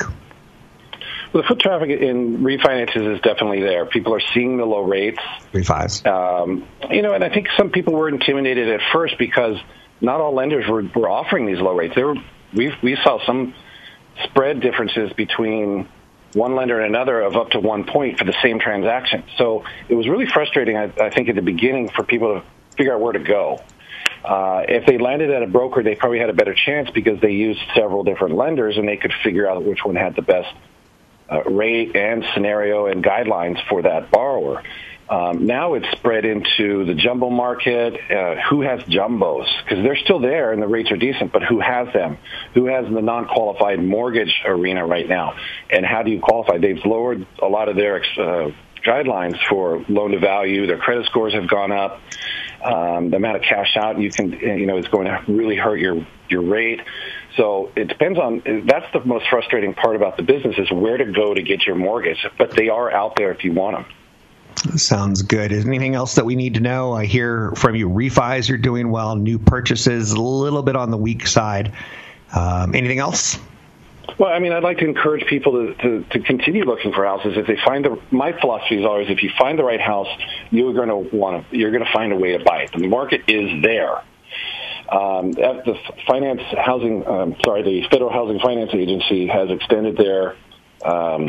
The 1.35 1.43
foot 1.43 1.59
traffic 1.59 1.89
in 1.89 2.37
refinances 2.37 3.13
is 3.13 3.19
definitely 3.19 3.59
there. 3.59 3.85
People 3.85 4.15
are 4.15 4.21
seeing 4.33 4.55
the 4.55 4.63
low 4.63 4.83
rates. 4.83 5.19
Refis. 5.51 6.07
Um, 6.07 6.65
you 6.89 7.01
know, 7.01 7.11
and 7.11 7.25
I 7.25 7.29
think 7.29 7.49
some 7.57 7.71
people 7.71 7.91
were 7.91 8.07
intimidated 8.07 8.69
at 8.69 8.79
first 8.93 9.17
because 9.17 9.57
not 9.99 10.21
all 10.21 10.33
lenders 10.33 10.65
were, 10.65 10.83
were 10.95 11.09
offering 11.09 11.45
these 11.45 11.59
low 11.59 11.75
rates. 11.75 11.93
There 11.93 12.07
were, 12.07 12.15
we 12.53 12.73
we 12.81 12.95
saw 13.03 13.19
some 13.25 13.53
spread 14.23 14.61
differences 14.61 15.11
between 15.11 15.89
one 16.35 16.55
lender 16.55 16.79
and 16.79 16.95
another 16.95 17.19
of 17.19 17.35
up 17.35 17.49
to 17.49 17.59
one 17.59 17.83
point 17.83 18.17
for 18.17 18.23
the 18.23 18.35
same 18.41 18.57
transaction. 18.57 19.25
So 19.37 19.65
it 19.89 19.95
was 19.95 20.07
really 20.07 20.27
frustrating, 20.27 20.77
I, 20.77 20.85
I 21.01 21.09
think, 21.09 21.27
at 21.27 21.35
the 21.35 21.41
beginning 21.41 21.89
for 21.89 22.05
people 22.05 22.39
to 22.39 22.47
figure 22.77 22.93
out 22.93 23.01
where 23.01 23.11
to 23.11 23.19
go. 23.19 23.61
Uh, 24.23 24.63
if 24.69 24.85
they 24.85 24.97
landed 24.97 25.31
at 25.31 25.43
a 25.43 25.47
broker, 25.47 25.83
they 25.83 25.95
probably 25.95 26.19
had 26.19 26.29
a 26.29 26.33
better 26.33 26.53
chance 26.53 26.89
because 26.91 27.19
they 27.19 27.31
used 27.31 27.59
several 27.75 28.05
different 28.05 28.35
lenders 28.35 28.77
and 28.77 28.87
they 28.87 28.95
could 28.95 29.13
figure 29.21 29.49
out 29.49 29.61
which 29.65 29.83
one 29.83 29.97
had 29.97 30.15
the 30.15 30.21
best 30.21 30.47
uh, 31.31 31.43
rate 31.43 31.95
and 31.95 32.23
scenario 32.33 32.87
and 32.87 33.03
guidelines 33.03 33.57
for 33.67 33.81
that 33.81 34.11
borrower. 34.11 34.63
Um, 35.07 35.45
now 35.45 35.75
it's 35.75 35.89
spread 35.91 36.25
into 36.25 36.83
the 36.85 36.95
jumbo 36.95 37.29
market. 37.29 37.93
Uh, 38.09 38.41
who 38.49 38.61
has 38.61 38.81
jumbos? 38.81 39.45
Because 39.63 39.83
they're 39.83 39.97
still 39.97 40.19
there 40.19 40.51
and 40.51 40.61
the 40.61 40.67
rates 40.67 40.91
are 40.91 40.97
decent, 40.97 41.31
but 41.31 41.43
who 41.43 41.59
has 41.59 41.93
them? 41.93 42.17
Who 42.55 42.65
has 42.65 42.85
the 42.91 43.01
non-qualified 43.01 43.83
mortgage 43.83 44.41
arena 44.45 44.85
right 44.85 45.07
now? 45.07 45.35
And 45.69 45.85
how 45.85 46.01
do 46.01 46.09
you 46.09 46.19
qualify? 46.19 46.57
They've 46.57 46.83
lowered 46.83 47.27
a 47.39 47.47
lot 47.47 47.69
of 47.69 47.75
their 47.75 47.97
uh, 47.97 48.51
guidelines 48.83 49.37
for 49.47 49.83
loan 49.89 50.11
to 50.11 50.19
value. 50.19 50.65
Their 50.65 50.79
credit 50.79 51.05
scores 51.05 51.33
have 51.33 51.47
gone 51.47 51.71
up. 51.71 51.99
Um, 52.65 53.09
the 53.09 53.17
amount 53.17 53.37
of 53.37 53.43
cash 53.43 53.77
out 53.77 53.99
you 53.99 54.11
can, 54.11 54.31
you 54.31 54.65
know, 54.65 54.77
is 54.77 54.87
going 54.87 55.05
to 55.05 55.23
really 55.27 55.55
hurt 55.55 55.77
your 55.79 56.05
your 56.29 56.41
rate. 56.41 56.81
So 57.37 57.71
it 57.75 57.87
depends 57.87 58.17
on. 58.17 58.41
That's 58.65 58.91
the 58.93 59.03
most 59.03 59.25
frustrating 59.29 59.73
part 59.73 59.95
about 59.95 60.17
the 60.17 60.23
business 60.23 60.55
is 60.57 60.71
where 60.71 60.97
to 60.97 61.05
go 61.05 61.33
to 61.33 61.41
get 61.41 61.65
your 61.65 61.75
mortgage. 61.75 62.25
But 62.37 62.51
they 62.51 62.69
are 62.69 62.91
out 62.91 63.15
there 63.15 63.31
if 63.31 63.43
you 63.43 63.53
want 63.53 63.77
them. 63.77 63.85
Sounds 64.77 65.21
good. 65.21 65.51
Is 65.51 65.65
anything 65.65 65.95
else 65.95 66.15
that 66.15 66.25
we 66.25 66.35
need 66.35 66.55
to 66.55 66.59
know? 66.59 66.93
I 66.93 67.05
hear 67.05 67.51
from 67.55 67.75
you 67.75 67.89
refis 67.89 68.51
are 68.51 68.57
doing 68.57 68.89
well, 68.89 69.15
new 69.15 69.37
purchases 69.37 70.13
a 70.13 70.21
little 70.21 70.63
bit 70.63 70.75
on 70.75 70.91
the 70.91 70.97
weak 70.97 71.27
side. 71.27 71.73
Um, 72.33 72.73
anything 72.73 72.99
else? 72.99 73.37
Well, 74.17 74.29
I 74.29 74.39
mean, 74.39 74.53
I'd 74.53 74.63
like 74.63 74.77
to 74.79 74.85
encourage 74.85 75.25
people 75.27 75.51
to, 75.53 75.73
to, 75.75 76.03
to, 76.11 76.19
continue 76.19 76.63
looking 76.63 76.93
for 76.93 77.05
houses. 77.05 77.33
If 77.37 77.47
they 77.47 77.57
find 77.65 77.83
the, 77.83 77.99
my 78.11 78.39
philosophy 78.39 78.79
is 78.79 78.85
always, 78.85 79.09
if 79.09 79.23
you 79.23 79.29
find 79.37 79.59
the 79.59 79.63
right 79.63 79.81
house, 79.81 80.07
you're 80.51 80.73
going 80.73 80.89
to 80.89 81.15
want 81.15 81.49
to, 81.49 81.57
you're 81.57 81.71
going 81.71 81.83
to 81.83 81.91
find 81.91 82.13
a 82.13 82.15
way 82.15 82.37
to 82.37 82.43
buy 82.43 82.61
it. 82.63 82.71
The 82.71 82.87
market 82.87 83.21
is 83.27 83.61
there. 83.61 83.97
Um, 84.89 85.31
the 85.31 85.77
finance 86.07 86.41
housing, 86.57 87.05
um, 87.07 87.35
sorry, 87.43 87.63
the 87.63 87.87
Federal 87.89 88.11
Housing 88.11 88.39
Finance 88.39 88.71
Agency 88.73 89.27
has 89.27 89.49
extended 89.49 89.97
their 89.97 90.35
um, 90.83 91.27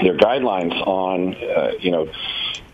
their 0.00 0.16
guidelines 0.16 0.74
on, 0.86 1.34
uh, 1.34 1.72
you 1.78 1.90
know, 1.90 2.08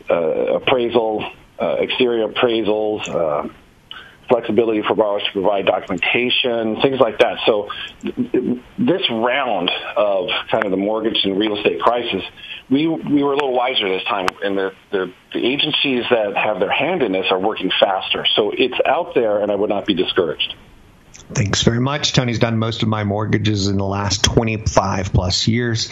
uh, 0.08 0.54
appraisal, 0.56 1.28
uh, 1.58 1.76
exterior 1.80 2.28
appraisals, 2.28 3.08
uh, 3.08 3.48
flexibility 4.28 4.82
for 4.82 4.94
borrowers 4.94 5.24
to 5.24 5.32
provide 5.32 5.66
documentation, 5.66 6.80
things 6.82 7.00
like 7.00 7.18
that. 7.18 7.38
So 7.46 7.68
this 8.78 9.02
round 9.10 9.70
of 9.96 10.28
kind 10.50 10.64
of 10.64 10.70
the 10.70 10.76
mortgage 10.76 11.24
and 11.24 11.38
real 11.38 11.56
estate 11.56 11.80
crisis, 11.80 12.22
we 12.70 12.86
we 12.86 13.22
were 13.22 13.32
a 13.32 13.36
little 13.36 13.54
wiser 13.54 13.88
this 13.88 14.04
time, 14.04 14.26
and 14.42 14.56
the, 14.56 14.72
the, 14.90 15.12
the 15.32 15.44
agencies 15.44 16.04
that 16.10 16.36
have 16.36 16.60
their 16.60 16.70
hand 16.70 17.02
in 17.02 17.12
this 17.12 17.26
are 17.30 17.38
working 17.38 17.70
faster. 17.80 18.26
So 18.36 18.52
it's 18.56 18.78
out 18.84 19.14
there, 19.14 19.40
and 19.40 19.50
I 19.50 19.54
would 19.54 19.70
not 19.70 19.86
be 19.86 19.94
discouraged. 19.94 20.54
Thanks 21.32 21.62
very 21.62 21.80
much. 21.80 22.12
Tony's 22.12 22.38
done 22.38 22.58
most 22.58 22.82
of 22.82 22.88
my 22.88 23.04
mortgages 23.04 23.68
in 23.68 23.76
the 23.76 23.84
last 23.84 24.24
25 24.24 25.12
plus 25.12 25.46
years 25.46 25.90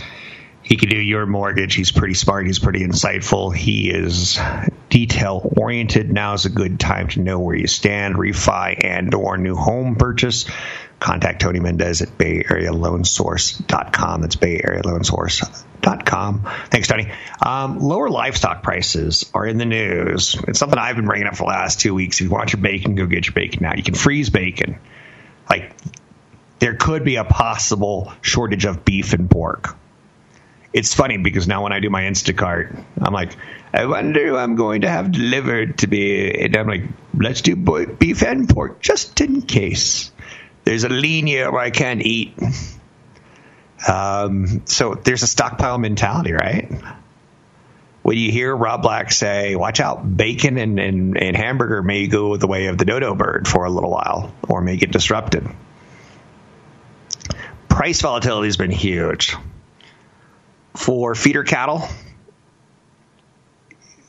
he 0.67 0.77
can 0.77 0.89
do 0.89 0.99
your 0.99 1.27
mortgage. 1.27 1.77
He's 1.77 1.93
pretty 1.93 2.15
smart. 2.15 2.45
He's 2.45 2.59
pretty 2.59 2.81
insightful. 2.81 3.55
He 3.55 3.89
is 3.89 4.41
detail 4.89 5.49
oriented. 5.57 6.13
Now 6.13 6.35
is 6.35 6.45
a 6.45 6.51
good 6.51 6.81
time 6.81 7.07
to 7.11 7.21
know 7.21 7.39
where 7.39 7.55
you 7.55 7.69
stand, 7.69 8.17
refi 8.17 8.85
and 8.85 9.15
or 9.15 9.39
new 9.39 9.55
home 9.55 9.95
purchase. 9.95 10.47
Contact 10.99 11.41
Tony 11.41 11.61
Mendez 11.61 12.03
at 12.03 12.19
BayAreaLoanSource.com. 12.19 14.23
That's 14.23 14.35
BayAreaLoanSource.com. 14.35 16.51
Thanks, 16.71 16.89
Tony. 16.89 17.13
Um, 17.41 17.79
lower 17.79 18.11
livestock 18.11 18.65
prices 18.65 19.31
are 19.35 19.47
in 19.47 19.59
the 19.59 19.67
news. 19.67 20.37
It's 20.49 20.59
something 20.59 20.81
I've 20.81 20.97
been 20.97 21.07
bringing 21.07 21.29
up 21.29 21.37
for 21.37 21.45
the 21.45 21.51
last 21.51 21.79
two 21.79 21.95
weeks. 21.95 22.17
If 22.17 22.23
you 22.25 22.31
want 22.31 22.53
your 22.53 22.61
bacon, 22.61 22.97
go 22.97 23.07
get 23.07 23.27
your 23.27 23.35
bacon 23.35 23.61
now. 23.63 23.75
You 23.77 23.85
can 23.85 23.95
freeze 23.95 24.31
bacon. 24.31 24.81
Like, 25.49 25.77
there 26.59 26.75
could 26.75 27.05
be 27.05 27.15
a 27.17 27.25
possible 27.25 28.13
shortage 28.21 28.65
of 28.65 28.85
beef 28.85 29.13
and 29.13 29.31
pork 29.31 29.77
it's 30.73 30.95
funny 30.95 31.17
because 31.17 31.49
now 31.49 31.63
when 31.63 31.73
I 31.73 31.81
do 31.81 31.91
my 31.91 32.03
Instacart, 32.03 32.85
I'm 33.01 33.13
like, 33.13 33.37
I 33.73 33.87
wonder 33.87 34.27
who 34.27 34.37
I'm 34.37 34.57
going 34.57 34.83
to 34.83 34.89
have 34.89 35.13
delivered 35.13 35.79
to 35.79 35.87
be. 35.87 36.31
And 36.45 36.57
I'm 36.57 36.67
like, 36.67 36.85
let's 37.15 37.43
do 37.43 37.57
beef 37.57 38.23
and 38.23 38.49
pork 38.49 38.81
just 38.81 39.21
in 39.21 39.43
case. 39.43 40.11
There's 40.65 40.85
a 40.85 40.89
lean 40.89 41.27
year 41.27 41.51
where 41.51 41.61
I 41.61 41.71
can't 41.71 42.03
eat. 42.03 42.35
Um, 43.87 44.63
so 44.67 44.95
there's 44.95 45.23
a 45.23 45.27
stockpile 45.27 45.79
mentality, 45.79 46.33
right? 46.33 46.71
When 48.03 48.17
you 48.17 48.31
hear 48.33 48.55
Rob 48.55 48.83
Black 48.83 49.13
say, 49.13 49.57
watch 49.57 49.81
out, 49.81 50.17
bacon 50.17 50.59
and, 50.59 50.79
and, 50.79 51.19
and 51.19 51.37
hamburger 51.37 51.83
may 51.83 52.07
go 52.07 52.37
the 52.37 52.47
way 52.47 52.67
of 52.67 52.79
the 52.79 52.85
dodo 52.85 53.15
bird 53.15 53.47
for 53.47 53.65
a 53.65 53.71
little 53.71 53.91
while 53.91 54.35
or 54.49 54.61
may 54.61 54.77
get 54.77 54.93
disrupted. 54.93 55.47
Price 57.69 58.01
volatility 58.01 58.47
has 58.47 58.57
been 58.57 58.71
huge 58.71 59.37
for 60.77 61.15
feeder 61.15 61.45
cattle, 61.45 61.89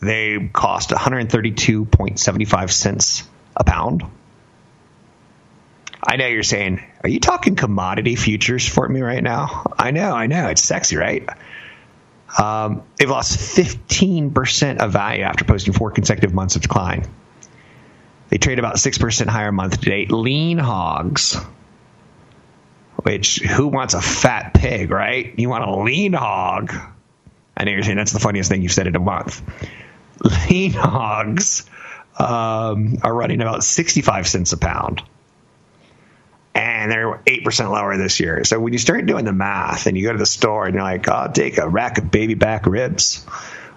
they 0.02 0.50
cost 0.54 0.90
132.75 0.90 2.72
cents 2.72 3.28
a 3.56 3.64
pound. 3.64 4.04
I 6.04 6.16
know 6.16 6.28
you're 6.28 6.44
saying, 6.44 6.82
are 7.04 7.10
you 7.10 7.20
talking 7.20 7.56
commodity 7.56 8.16
futures 8.16 8.68
for 8.68 8.88
me 8.88 9.02
right 9.02 9.24
now? 9.24 9.74
I 9.78 9.92
know, 9.92 10.12
I 10.14 10.28
know. 10.28 10.48
It's 10.50 10.62
sexy, 10.62 10.96
right? 10.96 11.28
Um, 12.38 12.84
they've 12.98 13.10
lost 13.10 13.38
15% 13.58 14.78
of 14.78 14.92
value 14.92 15.24
after 15.24 15.44
posting 15.44 15.74
four 15.74 15.92
consecutive 15.92 16.34
months 16.34 16.56
of 16.56 16.62
decline. 16.62 17.10
They 18.30 18.38
trade 18.38 18.60
about 18.60 18.76
6% 18.76 19.28
higher 19.28 19.52
month 19.52 19.82
to 19.82 19.90
date. 19.90 20.12
Lean 20.12 20.58
hogs 20.58 21.38
which 23.04 23.40
who 23.40 23.68
wants 23.68 23.94
a 23.94 24.02
fat 24.02 24.54
pig, 24.54 24.92
right? 24.92 25.34
You 25.38 25.50
want 25.50 25.64
a 25.64 25.76
lean 25.76 26.14
hog. 26.14 26.74
I 27.56 27.64
know 27.64 27.72
you're 27.72 27.84
saying 27.84 27.98
that's 27.98 28.12
the 28.12 28.20
funniest 28.20 28.50
thing 28.50 28.62
you've 28.62 28.72
said 28.72 28.88
in 28.88 28.96
a 28.96 29.00
month. 29.00 29.42
Lean 30.50 30.72
hogs 30.72 31.70
um, 32.18 32.98
are 33.04 33.14
running 33.14 33.42
about 33.42 33.64
65 33.64 34.28
cents 34.28 34.54
a 34.54 34.58
pound. 34.58 35.04
And 36.56 36.92
they're 36.92 37.22
8% 37.26 37.72
lower 37.72 37.98
this 37.98 38.20
year. 38.20 38.44
So 38.44 38.60
when 38.60 38.74
you 38.74 38.80
start 38.80 39.06
doing 39.06 39.26
the 39.26 39.34
math 39.34 39.86
and 39.86 39.96
you 39.96 40.04
go 40.04 40.12
to 40.12 40.18
the 40.18 40.26
store 40.26 40.66
and 40.66 40.74
you're 40.74 40.84
like, 40.84 41.08
I'll 41.08 41.32
take 41.32 41.60
a 41.60 41.70
rack 41.70 42.00
of 42.00 42.10
baby 42.10 42.34
back 42.34 42.66
ribs 42.66 43.24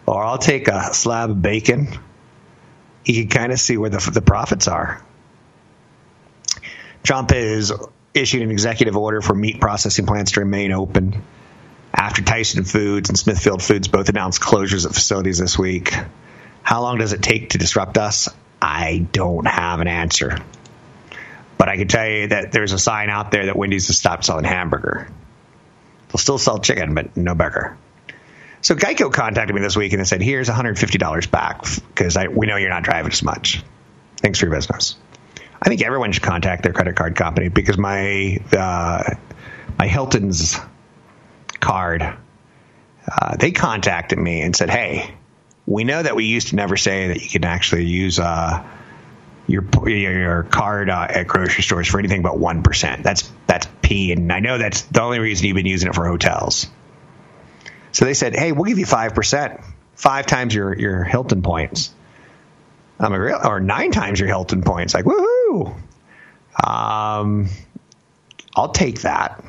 or 0.07 0.23
I'll 0.25 0.39
take 0.39 0.69
a 0.69 0.95
slab 0.95 1.29
of 1.29 1.43
bacon, 1.43 1.89
you 3.05 3.23
can 3.23 3.29
kind 3.29 3.53
of 3.53 3.61
see 3.61 3.77
where 3.77 3.91
the, 3.91 4.11
the 4.11 4.23
profits 4.23 4.67
are. 4.67 5.05
Trump 7.03 7.33
is 7.33 7.73
issued 8.15 8.43
an 8.43 8.51
executive 8.51 8.97
order 8.97 9.21
for 9.21 9.35
meat 9.35 9.61
processing 9.61 10.07
plants 10.07 10.33
to 10.33 10.41
remain 10.41 10.73
open 10.73 11.23
after 11.95 12.23
Tyson 12.23 12.65
Foods 12.65 13.09
and 13.09 13.19
Smithfield 13.19 13.63
Foods 13.63 13.89
both 13.89 14.09
announced 14.09 14.41
closures 14.41 14.87
of 14.87 14.95
facilities 14.95 15.39
this 15.39 15.59
week. 15.59 15.95
How 16.63 16.83
long 16.83 16.99
does 16.99 17.13
it 17.13 17.23
take 17.23 17.51
to 17.51 17.59
disrupt 17.59 17.99
us? 17.99 18.29
I 18.61 19.07
don't 19.13 19.47
have 19.47 19.81
an 19.81 19.89
answer. 19.89 20.39
But 21.59 21.69
I 21.69 21.77
can 21.77 21.89
tell 21.89 22.07
you 22.07 22.29
that 22.29 22.53
there's 22.53 22.73
a 22.73 22.79
sign 22.79 23.11
out 23.11 23.31
there 23.31 23.47
that 23.47 23.57
Wendy's 23.57 23.89
has 23.89 23.99
stopped 23.99 24.25
selling 24.25 24.45
hamburger. 24.45 25.09
They'll 26.09 26.19
still 26.19 26.39
sell 26.39 26.59
chicken, 26.59 26.95
but 26.95 27.17
no 27.17 27.35
burger. 27.35 27.77
So 28.63 28.75
Geico 28.75 29.13
contacted 29.13 29.55
me 29.55 29.63
this 29.63 29.77
week 29.77 29.93
and 29.93 30.01
they 30.01 30.05
said, 30.05 30.23
"Here's 30.23 30.49
$150 30.49 31.27
back 31.27 31.63
because 31.89 32.17
we 32.31 32.47
know 32.47 32.57
you're 32.57 32.71
not 32.71 32.83
driving 32.83 33.13
as 33.13 33.23
much. 33.23 33.63
Thanks 34.19 34.39
for 34.39 34.47
your 34.47 34.55
business." 34.55 34.97
I 35.63 35.69
think 35.69 35.83
everyone 35.83 36.13
should 36.13 36.23
contact 36.23 36.63
their 36.63 36.73
credit 36.73 36.97
card 36.97 37.17
company 37.17 37.49
because 37.49 37.77
my 37.77 38.39
uh, 38.53 39.15
my 39.79 39.87
Hilton's 39.87 40.59
card, 41.61 42.03
uh, 42.03 43.37
they 43.37 43.51
contacted 43.51 44.19
me 44.19 44.41
and 44.41 44.57
said, 44.57 44.71
"Hey, 44.71 45.15
we 45.67 45.85
know 45.85 46.03
that 46.03 46.17
we 46.17 46.25
used 46.25 46.49
to 46.49 46.57
never 46.57 46.77
say 46.77 47.09
that 47.09 47.23
you 47.23 47.29
can 47.29 47.45
actually 47.45 47.85
use 47.85 48.19
uh, 48.19 48.65
your 49.47 49.65
your 49.87 50.45
card 50.45 50.89
uh, 50.89 51.07
at 51.11 51.27
grocery 51.27 51.63
stores 51.63 51.89
for 51.89 51.99
anything 51.99 52.23
but 52.23 52.39
one 52.39 52.63
percent. 52.63 53.03
That's 53.03 53.31
that's 53.47 53.69
P, 53.83 54.13
and 54.13 54.33
I 54.33 54.41
know 54.41 54.57
that's 54.57 54.83
the 54.83 55.03
only 55.03 55.19
reason 55.19 55.47
you've 55.47 55.57
been 55.57 55.67
using 55.67 55.91
it 55.91 55.95
for 55.95 56.07
hotels." 56.07 56.69
So 57.93 58.07
they 58.07 58.15
said, 58.15 58.35
"Hey, 58.35 58.53
we'll 58.53 58.65
give 58.65 58.79
you 58.79 58.87
five 58.87 59.15
percent, 59.15 59.61
five 59.95 60.25
times 60.25 60.55
your 60.55 60.75
your 60.79 61.05
Hilton 61.05 61.43
points." 61.43 61.93
I'm 63.01 63.13
like, 63.13 63.45
or 63.47 63.61
nine 63.61 63.93
times 63.93 64.21
your 64.21 64.29
Hilton 64.29 64.63
points. 64.63 64.93
Like, 64.93 65.07
woohoo! 65.07 65.30
Um, 66.65 67.49
I'll 68.55 68.73
take 68.73 69.03
that. 69.03 69.45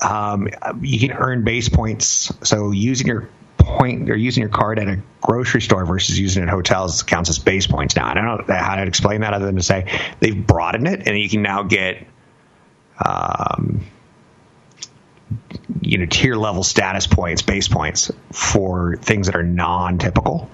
Um, 0.00 0.48
you 0.80 0.98
can 0.98 1.12
earn 1.12 1.44
base 1.44 1.68
points. 1.68 2.32
So 2.42 2.70
using 2.70 3.06
your 3.06 3.28
point 3.58 4.10
or 4.10 4.16
using 4.16 4.42
your 4.42 4.50
card 4.50 4.78
at 4.78 4.88
a 4.88 5.02
grocery 5.20 5.60
store 5.60 5.84
versus 5.84 6.18
using 6.18 6.42
it 6.42 6.46
at 6.46 6.50
hotels 6.50 7.02
counts 7.02 7.30
as 7.30 7.38
base 7.38 7.66
points 7.66 7.96
now. 7.96 8.08
I 8.08 8.14
don't 8.14 8.48
know 8.48 8.54
how 8.54 8.76
to 8.76 8.82
explain 8.82 9.22
that 9.22 9.32
other 9.32 9.46
than 9.46 9.56
to 9.56 9.62
say 9.62 10.00
they've 10.20 10.46
broadened 10.46 10.86
it 10.86 11.08
and 11.08 11.18
you 11.18 11.28
can 11.28 11.42
now 11.42 11.62
get 11.64 12.06
um, 13.04 13.84
you 15.80 15.98
know 15.98 16.06
tier 16.06 16.36
level 16.36 16.62
status 16.62 17.06
points, 17.06 17.42
base 17.42 17.68
points 17.68 18.10
for 18.32 18.96
things 18.96 19.26
that 19.26 19.36
are 19.36 19.42
non-typical. 19.42 20.48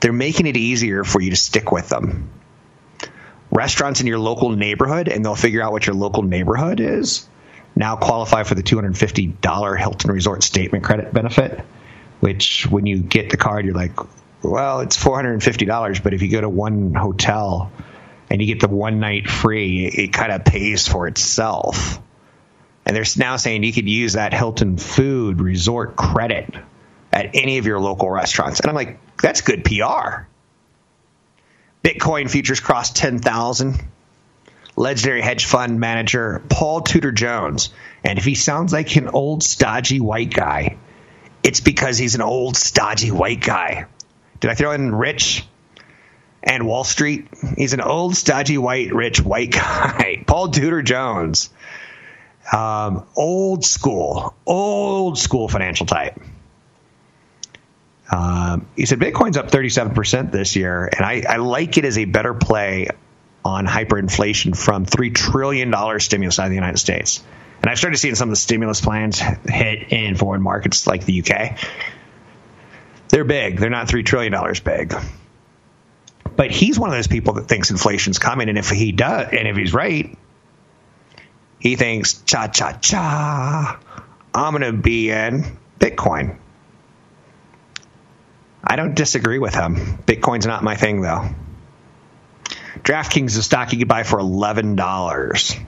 They're 0.00 0.12
making 0.12 0.46
it 0.46 0.56
easier 0.56 1.04
for 1.04 1.20
you 1.20 1.30
to 1.30 1.36
stick 1.36 1.72
with 1.72 1.88
them. 1.88 2.30
Restaurants 3.50 4.00
in 4.00 4.06
your 4.06 4.18
local 4.18 4.50
neighborhood, 4.50 5.08
and 5.08 5.24
they'll 5.24 5.34
figure 5.34 5.62
out 5.62 5.72
what 5.72 5.86
your 5.86 5.94
local 5.94 6.22
neighborhood 6.22 6.80
is. 6.80 7.26
Now 7.74 7.96
qualify 7.96 8.42
for 8.42 8.54
the 8.54 8.62
$250 8.62 9.78
Hilton 9.78 10.10
Resort 10.10 10.42
Statement 10.42 10.84
Credit 10.84 11.12
benefit 11.12 11.64
which 12.20 12.66
when 12.66 12.86
you 12.86 12.98
get 12.98 13.30
the 13.30 13.36
card, 13.36 13.64
you're 13.64 13.74
like, 13.74 13.92
well, 14.42 14.80
it's 14.80 14.96
$450, 14.96 16.02
but 16.02 16.14
if 16.14 16.22
you 16.22 16.28
go 16.28 16.40
to 16.40 16.48
one 16.48 16.94
hotel 16.94 17.70
and 18.30 18.40
you 18.40 18.46
get 18.46 18.60
the 18.60 18.68
one 18.68 19.00
night 19.00 19.28
free, 19.28 19.86
it 19.86 20.12
kind 20.12 20.32
of 20.32 20.44
pays 20.44 20.86
for 20.86 21.06
itself. 21.06 22.00
And 22.84 22.96
they're 22.96 23.04
now 23.16 23.36
saying 23.36 23.64
you 23.64 23.72
could 23.72 23.88
use 23.88 24.14
that 24.14 24.32
Hilton 24.32 24.78
Food 24.78 25.40
Resort 25.40 25.96
credit 25.96 26.54
at 27.12 27.34
any 27.34 27.58
of 27.58 27.66
your 27.66 27.80
local 27.80 28.10
restaurants. 28.10 28.60
And 28.60 28.68
I'm 28.68 28.74
like, 28.74 28.98
that's 29.20 29.42
good 29.42 29.64
PR. 29.64 30.26
Bitcoin 31.82 32.30
futures 32.30 32.60
crossed 32.60 32.96
10,000. 32.96 33.80
Legendary 34.76 35.20
hedge 35.20 35.44
fund 35.44 35.80
manager 35.80 36.42
Paul 36.48 36.82
Tudor 36.82 37.12
Jones. 37.12 37.70
And 38.04 38.18
if 38.18 38.24
he 38.24 38.34
sounds 38.34 38.72
like 38.72 38.94
an 38.96 39.08
old 39.08 39.42
stodgy 39.42 40.00
white 40.00 40.32
guy, 40.32 40.76
it's 41.42 41.60
because 41.60 41.98
he's 41.98 42.14
an 42.14 42.20
old, 42.20 42.56
stodgy 42.56 43.10
white 43.10 43.40
guy. 43.40 43.86
Did 44.40 44.50
I 44.50 44.54
throw 44.54 44.72
in 44.72 44.94
Rich 44.94 45.44
and 46.42 46.66
Wall 46.66 46.84
Street? 46.84 47.28
He's 47.56 47.72
an 47.72 47.80
old, 47.80 48.16
stodgy, 48.16 48.58
white, 48.58 48.92
rich, 48.92 49.20
white 49.20 49.50
guy. 49.52 50.22
Paul 50.26 50.48
Tudor 50.50 50.82
Jones. 50.82 51.50
Um, 52.52 53.04
old 53.14 53.64
school, 53.64 54.34
old 54.46 55.18
school 55.18 55.48
financial 55.48 55.86
type. 55.86 56.18
Um, 58.10 58.66
he 58.74 58.86
said 58.86 58.98
Bitcoin's 58.98 59.36
up 59.36 59.50
37% 59.50 60.32
this 60.32 60.56
year, 60.56 60.86
and 60.86 61.04
I, 61.04 61.24
I 61.28 61.36
like 61.36 61.76
it 61.76 61.84
as 61.84 61.98
a 61.98 62.06
better 62.06 62.34
play 62.34 62.88
on 63.44 63.66
hyperinflation 63.66 64.56
from 64.56 64.86
$3 64.86 65.14
trillion 65.14 65.72
stimulus 66.00 66.38
out 66.38 66.44
of 66.44 66.50
the 66.50 66.56
United 66.56 66.78
States. 66.78 67.22
And 67.62 67.70
I've 67.70 67.78
started 67.78 67.96
seeing 67.98 68.14
some 68.14 68.28
of 68.28 68.32
the 68.32 68.36
stimulus 68.36 68.80
plans 68.80 69.18
hit 69.18 69.92
in 69.92 70.14
foreign 70.14 70.42
markets 70.42 70.86
like 70.86 71.04
the 71.04 71.22
UK. 71.22 71.58
They're 73.08 73.24
big. 73.24 73.58
They're 73.58 73.70
not 73.70 73.88
$3 73.88 74.04
trillion 74.04 74.34
big. 74.64 74.94
But 76.36 76.50
he's 76.50 76.78
one 76.78 76.90
of 76.90 76.96
those 76.96 77.08
people 77.08 77.34
that 77.34 77.48
thinks 77.48 77.70
inflation's 77.70 78.18
coming. 78.18 78.48
And 78.48 78.58
if 78.58 78.70
he 78.70 78.92
does, 78.92 79.28
and 79.32 79.48
if 79.48 79.56
he's 79.56 79.74
right, 79.74 80.16
he 81.58 81.76
thinks, 81.76 82.22
cha, 82.22 82.46
cha, 82.48 82.72
cha, 82.72 83.80
I'm 84.34 84.52
going 84.52 84.72
to 84.72 84.80
be 84.80 85.10
in 85.10 85.58
Bitcoin. 85.80 86.38
I 88.62 88.76
don't 88.76 88.94
disagree 88.94 89.38
with 89.38 89.54
him. 89.54 89.76
Bitcoin's 90.06 90.46
not 90.46 90.64
my 90.64 90.76
thing, 90.76 91.00
though. 91.00 91.28
DraftKings 92.82 93.26
is 93.26 93.36
a 93.36 93.42
stock 93.42 93.72
you 93.72 93.78
could 93.78 93.88
buy 93.88 94.02
for 94.02 94.18
$11. 94.18 95.60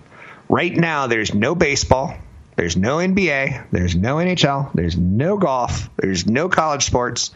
Right 0.49 0.75
now, 0.75 1.07
there's 1.07 1.35
no 1.35 1.55
baseball, 1.55 2.15
there's 2.57 2.77
no 2.77 2.97
NBA, 2.97 3.71
there's 3.71 3.95
no 3.95 4.17
NHL, 4.17 4.73
there's 4.75 4.97
no 4.97 5.39
golf, 5.39 5.89
there's 5.97 6.27
no 6.27 6.49
college 6.49 6.85
sports, 6.85 7.31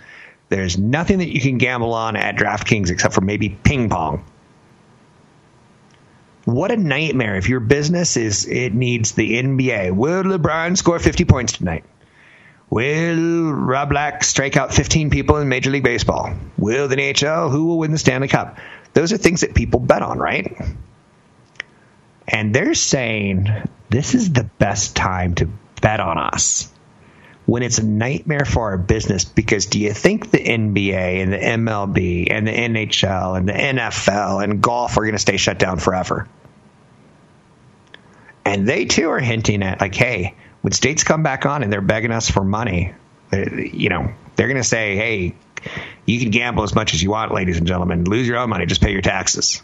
there's 0.49 0.77
nothing 0.77 1.19
that 1.19 1.33
you 1.33 1.41
can 1.41 1.59
gamble 1.59 1.95
on 1.95 2.17
at 2.17 2.37
DraftKings 2.37 2.91
except 2.91 3.15
for 3.15 3.21
maybe 3.21 3.49
ping 3.49 3.89
pong. 3.89 4.25
What 6.45 6.71
a 6.71 6.77
nightmare 6.77 7.37
if 7.37 7.49
your 7.49 7.61
business 7.61 8.17
is 8.17 8.47
it 8.47 8.75
needs 8.75 9.13
the 9.13 9.43
NBA. 9.43 9.93
Will 9.93 10.25
LeBron 10.25 10.77
score 10.77 10.99
50 10.99 11.25
points 11.25 11.55
tonight? 11.55 11.85
Will 12.71 13.53
Rob 13.53 13.91
Black 13.91 14.25
strike 14.25 14.57
out 14.57 14.75
15 14.75 15.11
people 15.11 15.37
in 15.37 15.49
Major 15.49 15.71
League 15.71 15.85
Baseball? 15.85 16.35
Will 16.59 16.89
the 16.89 16.97
NHL? 16.97 17.51
Who 17.51 17.67
will 17.67 17.79
win 17.79 17.93
the 17.93 17.99
Stanley 17.99 18.29
Cup? 18.29 18.59
Those 18.95 19.13
are 19.13 19.17
things 19.17 19.43
that 19.43 19.55
people 19.55 19.81
bet 19.81 20.03
on, 20.03 20.19
right? 20.19 20.57
And 22.27 22.55
they're 22.55 22.75
saying 22.75 23.49
this 23.91 24.15
is 24.15 24.33
the 24.33 24.45
best 24.45 24.97
time 24.97 25.35
to 25.37 25.49
bet 25.81 26.01
on 26.01 26.19
us 26.19 26.73
when 27.47 27.63
it's 27.63 27.79
a 27.79 27.85
nightmare 27.85 28.45
for 28.45 28.71
our 28.71 28.79
business 28.79 29.25
because 29.25 29.67
do 29.67 29.79
you 29.79 29.93
think 29.93 30.31
the 30.31 30.39
NBA 30.39 31.23
and 31.23 31.33
the 31.33 31.39
MLB 31.39 32.29
and 32.31 32.47
the 32.47 32.53
NHL 32.53 33.37
and 33.37 33.49
the 33.49 33.53
NFL 33.53 34.43
and 34.43 34.63
golf 34.63 34.97
are 34.97 35.03
going 35.03 35.13
to 35.13 35.19
stay 35.19 35.37
shut 35.37 35.59
down 35.59 35.79
forever? 35.79 36.29
And 38.47 38.67
they 38.67 38.87
too 38.87 39.11
are 39.11 39.21
hinting 39.21 39.63
at 39.63 39.81
like, 39.81 39.95
hey, 39.95 40.35
when 40.65 40.73
states 40.73 41.05
come 41.05 41.23
back 41.23 41.45
on 41.45 41.63
and 41.63 41.71
they're 41.71 41.83
begging 41.83 42.11
us 42.11 42.31
for 42.31 42.43
money, 42.43 42.95
uh, 43.31 43.37
you 43.37 43.91
know, 43.91 44.15
they're 44.35 44.49
going 44.49 44.57
to 44.57 44.67
say, 44.67 44.97
hey, 44.97 45.35
you 46.07 46.19
can 46.19 46.31
gamble 46.31 46.63
as 46.63 46.75
much 46.75 46.95
as 46.95 47.03
you 47.03 47.11
want, 47.11 47.35
ladies 47.35 47.59
and 47.59 47.67
gentlemen. 47.67 48.05
Lose 48.05 48.27
your 48.27 48.39
own 48.39 48.49
money, 48.49 48.65
just 48.65 48.81
pay 48.81 48.91
your 48.91 49.03
taxes. 49.03 49.63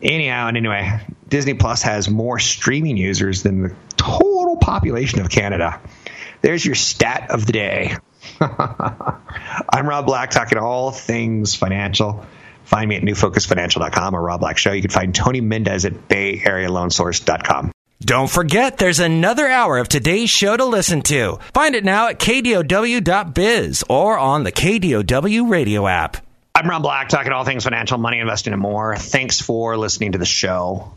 Anyhow, 0.00 0.46
and 0.46 0.56
anyway, 0.56 1.00
Disney 1.28 1.54
Plus 1.54 1.82
has 1.82 2.08
more 2.08 2.38
streaming 2.38 2.96
users 2.96 3.42
than 3.42 3.62
the 3.62 3.74
total 3.96 4.56
population 4.58 5.18
of 5.22 5.28
Canada. 5.28 5.80
There's 6.40 6.64
your 6.64 6.76
stat 6.76 7.32
of 7.32 7.46
the 7.46 7.52
day. 7.52 7.96
I'm 8.40 9.88
Rob 9.88 10.06
Black, 10.06 10.30
talking 10.30 10.56
all 10.56 10.92
things 10.92 11.56
financial. 11.56 12.24
Find 12.62 12.88
me 12.88 12.94
at 12.94 13.02
newfocusfinancial.com 13.02 14.14
or 14.14 14.22
Rob 14.22 14.38
Black 14.38 14.56
Show. 14.56 14.70
You 14.70 14.82
can 14.82 14.92
find 14.92 15.12
Tony 15.12 15.40
Mendez 15.40 15.84
at 15.84 15.94
bayarealoansource.com. 16.06 17.72
Don't 18.00 18.30
forget, 18.30 18.78
there's 18.78 19.00
another 19.00 19.48
hour 19.48 19.78
of 19.78 19.88
today's 19.88 20.30
show 20.30 20.56
to 20.56 20.64
listen 20.64 21.02
to. 21.02 21.38
Find 21.52 21.74
it 21.74 21.84
now 21.84 22.08
at 22.08 22.20
kdow.biz 22.20 23.84
or 23.88 24.16
on 24.16 24.44
the 24.44 24.52
KDOW 24.52 25.50
radio 25.50 25.86
app. 25.88 26.16
I'm 26.54 26.68
Rob 26.68 26.82
Black, 26.82 27.08
talking 27.08 27.32
all 27.32 27.44
things 27.44 27.64
financial, 27.64 27.98
money, 27.98 28.20
investing, 28.20 28.52
and 28.52 28.62
more. 28.62 28.96
Thanks 28.96 29.40
for 29.40 29.76
listening 29.76 30.12
to 30.12 30.18
the 30.18 30.24
show. 30.24 30.92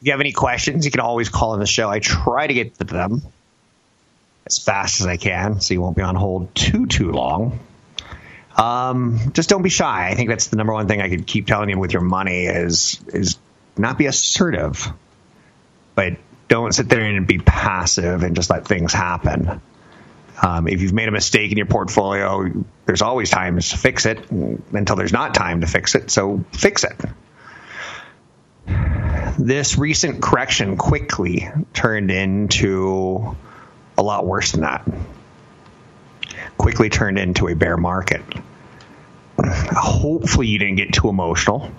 If 0.00 0.06
you 0.06 0.12
have 0.12 0.20
any 0.20 0.30
questions, 0.32 0.84
you 0.84 0.92
can 0.92 1.00
always 1.00 1.28
call 1.28 1.54
in 1.54 1.60
the 1.60 1.66
show. 1.66 1.90
I 1.90 1.98
try 1.98 2.46
to 2.46 2.54
get 2.54 2.78
to 2.78 2.84
them 2.84 3.22
as 4.46 4.58
fast 4.58 5.00
as 5.00 5.06
I 5.08 5.16
can, 5.16 5.60
so 5.60 5.74
you 5.74 5.80
won't 5.80 5.96
be 5.96 6.02
on 6.02 6.14
hold 6.14 6.54
too 6.54 6.86
too 6.86 7.10
long. 7.10 7.58
Um, 8.56 9.32
just 9.32 9.48
don't 9.48 9.62
be 9.62 9.68
shy. 9.68 10.08
I 10.08 10.14
think 10.14 10.28
that's 10.28 10.46
the 10.46 10.56
number 10.56 10.72
one 10.72 10.86
thing 10.86 11.00
I 11.00 11.08
could 11.08 11.26
keep 11.26 11.48
telling 11.48 11.70
you 11.70 11.78
with 11.78 11.92
your 11.92 12.02
money 12.02 12.46
is 12.46 13.00
is 13.08 13.36
not 13.76 13.98
be 13.98 14.06
assertive, 14.06 14.92
but 15.98 16.16
don't 16.46 16.72
sit 16.72 16.88
there 16.88 17.00
and 17.00 17.26
be 17.26 17.38
passive 17.38 18.22
and 18.22 18.36
just 18.36 18.50
let 18.50 18.68
things 18.68 18.92
happen. 18.92 19.60
Um, 20.40 20.68
if 20.68 20.80
you've 20.80 20.92
made 20.92 21.08
a 21.08 21.10
mistake 21.10 21.50
in 21.50 21.56
your 21.58 21.66
portfolio, 21.66 22.64
there's 22.86 23.02
always 23.02 23.30
time 23.30 23.58
to 23.58 23.76
fix 23.76 24.06
it 24.06 24.30
until 24.30 24.94
there's 24.94 25.12
not 25.12 25.34
time 25.34 25.62
to 25.62 25.66
fix 25.66 25.96
it. 25.96 26.12
So 26.12 26.44
fix 26.52 26.84
it. 26.84 26.94
This 29.40 29.76
recent 29.76 30.22
correction 30.22 30.76
quickly 30.76 31.50
turned 31.74 32.12
into 32.12 33.36
a 33.96 34.02
lot 34.04 34.24
worse 34.24 34.52
than 34.52 34.60
that. 34.60 34.88
Quickly 36.56 36.90
turned 36.90 37.18
into 37.18 37.48
a 37.48 37.56
bear 37.56 37.76
market. 37.76 38.22
Hopefully, 39.36 40.46
you 40.46 40.60
didn't 40.60 40.76
get 40.76 40.92
too 40.92 41.08
emotional. 41.08 41.72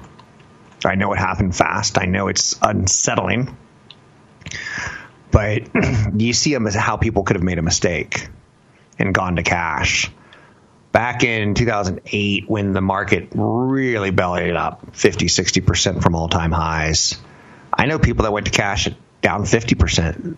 I 0.84 0.96
know 0.96 1.14
it 1.14 1.20
happened 1.20 1.56
fast. 1.56 1.98
I 1.98 2.04
know 2.04 2.28
it's 2.28 2.60
unsettling. 2.62 3.56
But 5.32 5.70
you 6.18 6.34
see 6.34 6.54
how 6.54 6.98
people 6.98 7.24
could 7.24 7.36
have 7.36 7.44
made 7.44 7.60
a 7.60 7.62
mistake 7.62 8.28
and 8.98 9.14
gone 9.14 9.36
to 9.36 9.44
cash. 9.44 10.12
Back 10.92 11.24
in 11.24 11.54
2008, 11.54 12.50
when 12.50 12.74
the 12.74 12.82
market 12.82 13.30
really 13.34 14.10
bellied 14.10 14.56
up 14.56 14.96
50, 14.96 15.28
60% 15.28 16.02
from 16.02 16.16
all 16.16 16.28
time 16.30 16.52
highs, 16.52 17.22
I 17.72 17.86
know 17.86 18.00
people 18.00 18.24
that 18.24 18.32
went 18.32 18.48
to 18.48 18.52
cash 18.52 18.88
at 18.88 18.96
down 19.22 19.44
50%. 19.44 20.36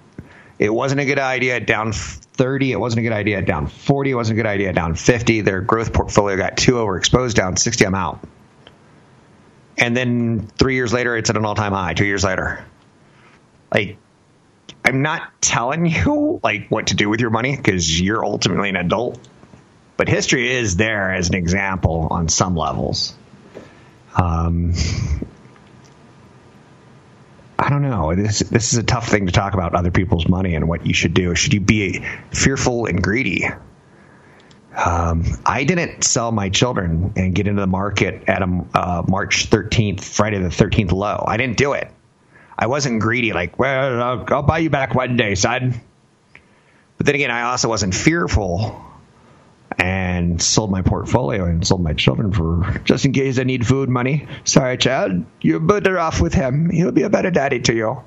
It 0.59 0.71
wasn't 0.71 1.01
a 1.01 1.05
good 1.05 1.19
idea 1.19 1.59
down 1.59 1.93
30. 1.93 2.71
It 2.71 2.79
wasn't 2.79 2.99
a 2.99 3.03
good 3.03 3.13
idea 3.13 3.41
down 3.41 3.67
40. 3.67 4.11
It 4.11 4.15
wasn't 4.15 4.37
a 4.37 4.43
good 4.43 4.49
idea 4.49 4.73
down 4.73 4.95
50. 4.95 5.41
Their 5.41 5.61
growth 5.61 5.93
portfolio 5.93 6.37
got 6.37 6.57
too 6.57 6.73
overexposed 6.73 7.33
down 7.33 7.57
60. 7.57 7.85
I'm 7.85 7.95
out. 7.95 8.19
And 9.77 9.97
then 9.97 10.47
three 10.59 10.75
years 10.75 10.93
later, 10.93 11.15
it's 11.15 11.29
at 11.29 11.37
an 11.37 11.45
all 11.45 11.55
time 11.55 11.71
high. 11.71 11.93
Two 11.93 12.05
years 12.05 12.23
later. 12.23 12.63
Like, 13.73 13.97
I'm 14.83 15.01
not 15.01 15.41
telling 15.41 15.85
you 15.85 16.39
like 16.43 16.69
what 16.69 16.87
to 16.87 16.95
do 16.95 17.09
with 17.09 17.19
your 17.19 17.29
money 17.29 17.55
because 17.55 17.99
you're 17.99 18.25
ultimately 18.25 18.69
an 18.69 18.75
adult. 18.75 19.19
But 19.97 20.09
history 20.09 20.51
is 20.51 20.77
there 20.77 21.13
as 21.13 21.29
an 21.29 21.35
example 21.35 22.07
on 22.09 22.27
some 22.27 22.55
levels. 22.55 23.13
Um, 24.15 24.73
I 27.59 27.69
don't 27.69 27.83
know. 27.83 28.15
This 28.15 28.39
this 28.39 28.73
is 28.73 28.79
a 28.79 28.83
tough 28.83 29.07
thing 29.07 29.27
to 29.27 29.31
talk 29.31 29.53
about 29.53 29.75
other 29.75 29.91
people's 29.91 30.27
money 30.27 30.55
and 30.55 30.67
what 30.67 30.85
you 30.85 30.93
should 30.93 31.13
do. 31.13 31.35
Should 31.35 31.53
you 31.53 31.61
be 31.61 32.03
fearful 32.31 32.87
and 32.87 33.03
greedy? 33.03 33.47
Um, 34.75 35.25
I 35.45 35.65
didn't 35.65 36.03
sell 36.03 36.31
my 36.31 36.49
children 36.49 37.13
and 37.15 37.35
get 37.35 37.47
into 37.47 37.61
the 37.61 37.67
market 37.67 38.23
at 38.27 38.41
a 38.41 38.65
uh, 38.73 39.03
March 39.07 39.49
13th, 39.49 40.01
Friday 40.01 40.39
the 40.39 40.47
13th 40.47 40.91
low. 40.91 41.23
I 41.27 41.37
didn't 41.37 41.57
do 41.57 41.73
it. 41.73 41.91
I 42.57 42.67
wasn't 42.67 43.01
greedy, 43.01 43.33
like, 43.33 43.57
well, 43.57 44.01
I'll, 44.01 44.25
I'll 44.27 44.43
buy 44.43 44.59
you 44.59 44.69
back 44.69 44.93
one 44.93 45.17
day, 45.17 45.35
son. 45.35 45.81
But 46.97 47.05
then 47.07 47.15
again, 47.15 47.31
I 47.31 47.43
also 47.43 47.67
wasn't 47.67 47.95
fearful 47.95 48.85
and 49.77 50.41
sold 50.41 50.69
my 50.69 50.81
portfolio 50.81 51.45
and 51.45 51.65
sold 51.65 51.81
my 51.81 51.93
children 51.93 52.31
for 52.31 52.79
just 52.83 53.05
in 53.05 53.13
case 53.13 53.39
I 53.39 53.43
need 53.43 53.65
food 53.65 53.89
money. 53.89 54.27
Sorry, 54.43 54.77
child, 54.77 55.25
you're 55.41 55.59
better 55.59 55.97
off 55.97 56.21
with 56.21 56.33
him. 56.33 56.69
He'll 56.69 56.91
be 56.91 57.03
a 57.03 57.09
better 57.09 57.31
daddy 57.31 57.61
to 57.61 57.73
you. 57.73 58.03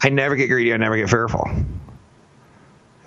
I 0.00 0.10
never 0.10 0.36
get 0.36 0.48
greedy. 0.48 0.72
I 0.72 0.76
never 0.76 0.96
get 0.96 1.08
fearful. 1.08 1.48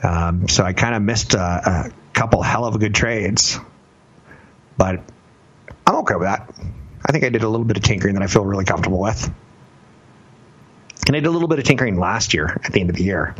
Um, 0.04 0.48
so 0.48 0.64
I 0.64 0.74
kind 0.74 0.96
of 0.96 1.02
missed 1.02 1.34
a, 1.34 1.40
a 1.40 1.92
couple 2.14 2.42
hell 2.42 2.66
of 2.66 2.76
a 2.76 2.80
good 2.80 2.94
trades, 2.94 3.60
but 4.78 5.00
I'm 5.86 5.96
okay 5.98 6.16
with 6.16 6.28
that. 6.28 6.54
I 7.06 7.12
think 7.12 7.24
I 7.24 7.30
did 7.30 7.44
a 7.44 7.50
little 7.50 7.66
bit 7.66 7.78
of 7.78 7.84
tinkering 7.84 8.16
that 8.16 8.24
I 8.24 8.28
feel 8.28 8.44
really 8.44 8.66
comfortable 8.66 9.00
with. 9.00 9.32
And 11.08 11.16
I 11.16 11.20
did 11.20 11.28
a 11.28 11.32
little 11.32 11.48
bit 11.48 11.60
of 11.60 11.66
tinkering 11.66 11.98
last 11.98 12.34
year 12.34 12.60
at 12.64 12.74
the 12.74 12.82
end 12.82 12.90
of 12.90 12.96
the 12.96 13.04
year. 13.04 13.34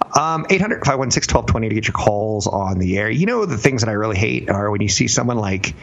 Um, 0.00 0.46
800 0.48 0.84
516 0.84 1.34
1220 1.34 1.68
to 1.68 1.74
get 1.74 1.86
your 1.86 1.92
calls 1.92 2.46
on 2.46 2.78
the 2.78 2.98
air. 2.98 3.10
You 3.10 3.26
know, 3.26 3.44
the 3.44 3.58
things 3.58 3.82
that 3.82 3.88
I 3.88 3.92
really 3.92 4.16
hate 4.16 4.48
are 4.50 4.70
when 4.70 4.80
you 4.80 4.88
see 4.88 5.08
someone 5.08 5.36
like 5.36 5.74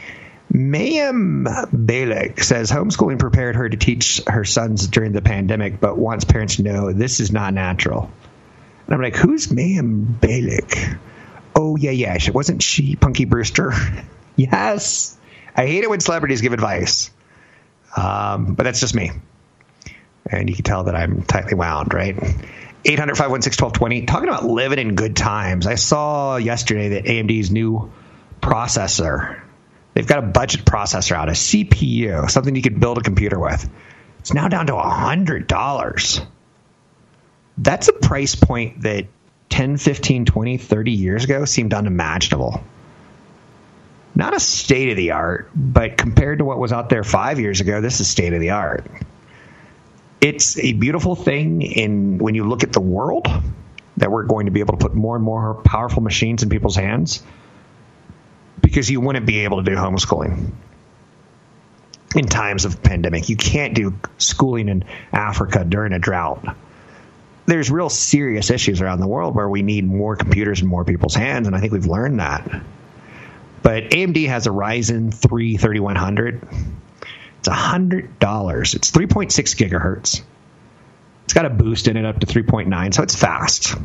Mayim 0.51 1.45
Bialik 1.71 2.43
says 2.43 2.71
homeschooling 2.71 3.19
prepared 3.19 3.55
her 3.55 3.67
to 3.67 3.77
teach 3.77 4.21
her 4.27 4.43
sons 4.43 4.87
during 4.87 5.11
the 5.11 5.21
pandemic, 5.21 5.79
but 5.79 5.97
wants 5.97 6.25
parents 6.25 6.57
to 6.57 6.63
know 6.63 6.91
this 6.93 7.19
is 7.19 7.31
not 7.31 7.53
natural. 7.53 8.09
And 8.85 8.95
I'm 8.95 9.01
like, 9.01 9.15
who's 9.15 9.47
Mayim 9.47 10.19
Bialik? 10.19 10.97
Oh, 11.55 11.75
yeah, 11.75 11.91
yeah. 11.91 12.17
Wasn't 12.31 12.63
she 12.63 12.95
Punky 12.95 13.25
Brewster? 13.25 13.73
yes. 14.35 15.17
I 15.55 15.65
hate 15.65 15.83
it 15.83 15.89
when 15.89 15.99
celebrities 15.99 16.41
give 16.41 16.53
advice. 16.53 17.11
Um, 17.95 18.53
but 18.53 18.63
that's 18.63 18.79
just 18.79 18.95
me. 18.95 19.11
And 20.29 20.49
you 20.49 20.55
can 20.55 20.63
tell 20.63 20.83
that 20.85 20.95
I'm 20.95 21.21
tightly 21.23 21.55
wound, 21.55 21.93
right? 21.93 22.15
800 22.85 23.17
516 23.17 23.65
1220. 23.65 24.05
Talking 24.05 24.29
about 24.29 24.45
living 24.45 24.79
in 24.79 24.95
good 24.95 25.15
times. 25.15 25.67
I 25.67 25.75
saw 25.75 26.37
yesterday 26.37 26.89
that 26.89 27.05
AMD's 27.05 27.51
new 27.51 27.91
processor, 28.41 29.41
they've 29.93 30.07
got 30.07 30.19
a 30.19 30.27
budget 30.27 30.65
processor 30.65 31.13
out, 31.13 31.29
a 31.29 31.33
CPU, 31.33 32.29
something 32.29 32.55
you 32.55 32.61
could 32.61 32.79
build 32.79 32.97
a 32.97 33.01
computer 33.01 33.39
with. 33.39 33.69
It's 34.19 34.33
now 34.33 34.47
down 34.47 34.67
to 34.67 34.73
$100. 34.73 36.25
That's 37.57 37.87
a 37.87 37.93
price 37.93 38.35
point 38.35 38.81
that 38.83 39.07
10, 39.49 39.77
15, 39.77 40.25
20, 40.25 40.57
30 40.57 40.91
years 40.91 41.23
ago 41.23 41.45
seemed 41.45 41.73
unimaginable. 41.73 42.63
Not 44.13 44.35
a 44.35 44.39
state 44.39 44.89
of 44.89 44.97
the 44.97 45.11
art, 45.11 45.49
but 45.55 45.97
compared 45.97 46.39
to 46.39 46.45
what 46.45 46.57
was 46.57 46.71
out 46.71 46.89
there 46.89 47.03
five 47.03 47.39
years 47.39 47.61
ago, 47.61 47.81
this 47.81 47.99
is 47.99 48.07
state 48.07 48.33
of 48.33 48.39
the 48.39 48.51
art 48.51 48.85
it's 50.27 50.59
a 50.59 50.73
beautiful 50.73 51.15
thing 51.15 51.61
in 51.61 52.17
when 52.17 52.35
you 52.35 52.47
look 52.47 52.63
at 52.63 52.73
the 52.73 52.81
world 52.81 53.27
that 53.95 54.11
we're 54.11 54.23
going 54.23 54.47
to 54.47 54.51
be 54.51 54.59
able 54.59 54.77
to 54.77 54.83
put 54.85 54.93
more 54.93 55.15
and 55.15 55.23
more 55.23 55.55
powerful 55.63 56.03
machines 56.03 56.43
in 56.43 56.49
people's 56.49 56.75
hands 56.75 57.23
because 58.61 58.91
you 58.91 58.99
wouldn't 58.99 59.25
be 59.25 59.39
able 59.39 59.63
to 59.63 59.71
do 59.71 59.75
homeschooling 59.77 60.51
in 62.15 62.25
times 62.25 62.65
of 62.65 62.83
pandemic. 62.83 63.29
You 63.29 63.37
can't 63.37 63.73
do 63.73 63.95
schooling 64.17 64.67
in 64.67 64.83
Africa 65.13 65.63
during 65.63 65.93
a 65.93 65.99
drought. 65.99 66.57
There's 67.45 67.71
real 67.71 67.89
serious 67.89 68.51
issues 68.51 68.81
around 68.81 68.99
the 68.99 69.07
world 69.07 69.33
where 69.33 69.47
we 69.47 69.61
need 69.61 69.85
more 69.85 70.17
computers 70.17 70.61
in 70.61 70.67
more 70.67 70.83
people's 70.83 71.15
hands, 71.15 71.47
and 71.47 71.55
I 71.55 71.61
think 71.61 71.71
we've 71.71 71.85
learned 71.85 72.19
that. 72.19 72.63
But 73.63 73.91
AMD 73.91 74.27
has 74.27 74.45
a 74.45 74.49
Ryzen 74.49 75.13
3 75.13 75.55
3100 75.55 76.47
it's 77.39 77.49
$100. 77.49 78.75
It's 78.75 78.91
3.6 78.91 79.31
gigahertz. 79.55 80.21
It's 81.25 81.33
got 81.33 81.45
a 81.45 81.49
boost 81.49 81.87
in 81.87 81.97
it 81.97 82.05
up 82.05 82.19
to 82.21 82.25
3.9, 82.25 82.93
so 82.93 83.03
it's 83.03 83.15
fast. 83.15 83.75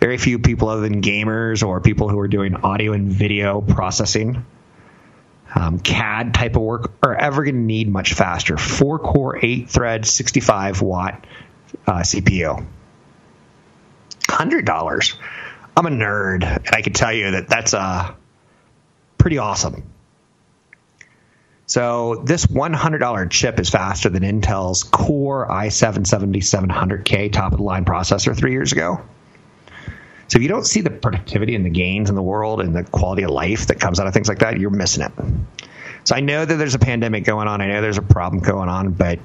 Very 0.00 0.18
few 0.18 0.38
people, 0.38 0.68
other 0.68 0.82
than 0.82 1.00
gamers 1.00 1.66
or 1.66 1.80
people 1.80 2.08
who 2.08 2.18
are 2.18 2.28
doing 2.28 2.56
audio 2.56 2.92
and 2.92 3.08
video 3.08 3.60
processing, 3.60 4.44
um, 5.54 5.78
CAD 5.78 6.34
type 6.34 6.56
of 6.56 6.62
work, 6.62 6.92
are 7.02 7.14
ever 7.14 7.44
going 7.44 7.54
to 7.54 7.60
need 7.60 7.88
much 7.88 8.14
faster. 8.14 8.58
Four 8.58 8.98
core, 8.98 9.38
eight 9.40 9.70
thread, 9.70 10.04
65 10.04 10.82
watt 10.82 11.24
uh, 11.86 12.00
CPU. 12.00 12.66
$100. 14.22 15.16
I'm 15.76 15.86
a 15.86 15.90
nerd, 15.90 16.44
and 16.44 16.74
I 16.74 16.82
can 16.82 16.92
tell 16.92 17.12
you 17.12 17.30
that 17.32 17.48
that's 17.48 17.74
uh, 17.74 18.12
pretty 19.18 19.38
awesome. 19.38 19.93
So 21.66 22.22
this 22.24 22.46
$100 22.46 23.30
chip 23.30 23.58
is 23.58 23.70
faster 23.70 24.10
than 24.10 24.22
Intel's 24.22 24.82
Core 24.82 25.48
i7-7700K 25.48 27.32
top 27.32 27.52
of 27.52 27.58
the 27.58 27.64
line 27.64 27.84
processor 27.84 28.36
three 28.36 28.52
years 28.52 28.72
ago. 28.72 29.00
So 30.28 30.36
if 30.36 30.42
you 30.42 30.48
don't 30.48 30.66
see 30.66 30.80
the 30.80 30.90
productivity 30.90 31.54
and 31.54 31.64
the 31.64 31.70
gains 31.70 32.08
in 32.08 32.16
the 32.16 32.22
world 32.22 32.60
and 32.60 32.74
the 32.74 32.84
quality 32.84 33.22
of 33.22 33.30
life 33.30 33.68
that 33.68 33.80
comes 33.80 34.00
out 34.00 34.06
of 34.06 34.14
things 34.14 34.28
like 34.28 34.40
that, 34.40 34.58
you're 34.58 34.70
missing 34.70 35.04
it. 35.04 35.12
So 36.04 36.14
I 36.14 36.20
know 36.20 36.44
that 36.44 36.56
there's 36.56 36.74
a 36.74 36.78
pandemic 36.78 37.24
going 37.24 37.48
on. 37.48 37.60
I 37.60 37.68
know 37.68 37.80
there's 37.80 37.98
a 37.98 38.02
problem 38.02 38.42
going 38.42 38.68
on, 38.68 38.92
but 38.92 39.18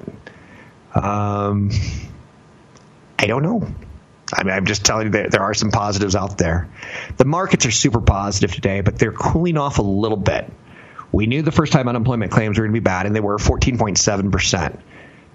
um, 0.94 1.70
I 3.18 3.26
don't 3.26 3.42
know. 3.42 3.66
I 4.32 4.44
mean, 4.44 4.54
I'm 4.54 4.64
just 4.64 4.84
telling 4.84 5.06
you 5.06 5.12
that 5.12 5.30
there 5.30 5.42
are 5.42 5.54
some 5.54 5.70
positives 5.70 6.14
out 6.16 6.38
there. 6.38 6.68
The 7.16 7.24
markets 7.24 7.66
are 7.66 7.70
super 7.70 8.00
positive 8.00 8.52
today, 8.52 8.80
but 8.80 8.98
they're 8.98 9.12
cooling 9.12 9.58
off 9.58 9.78
a 9.78 9.82
little 9.82 10.16
bit. 10.16 10.50
We 11.12 11.26
knew 11.26 11.42
the 11.42 11.52
first 11.52 11.72
time 11.72 11.88
unemployment 11.88 12.30
claims 12.30 12.58
were 12.58 12.64
going 12.64 12.74
to 12.74 12.80
be 12.80 12.84
bad, 12.84 13.06
and 13.06 13.14
they 13.14 13.20
were 13.20 13.36
14.7%. 13.36 14.80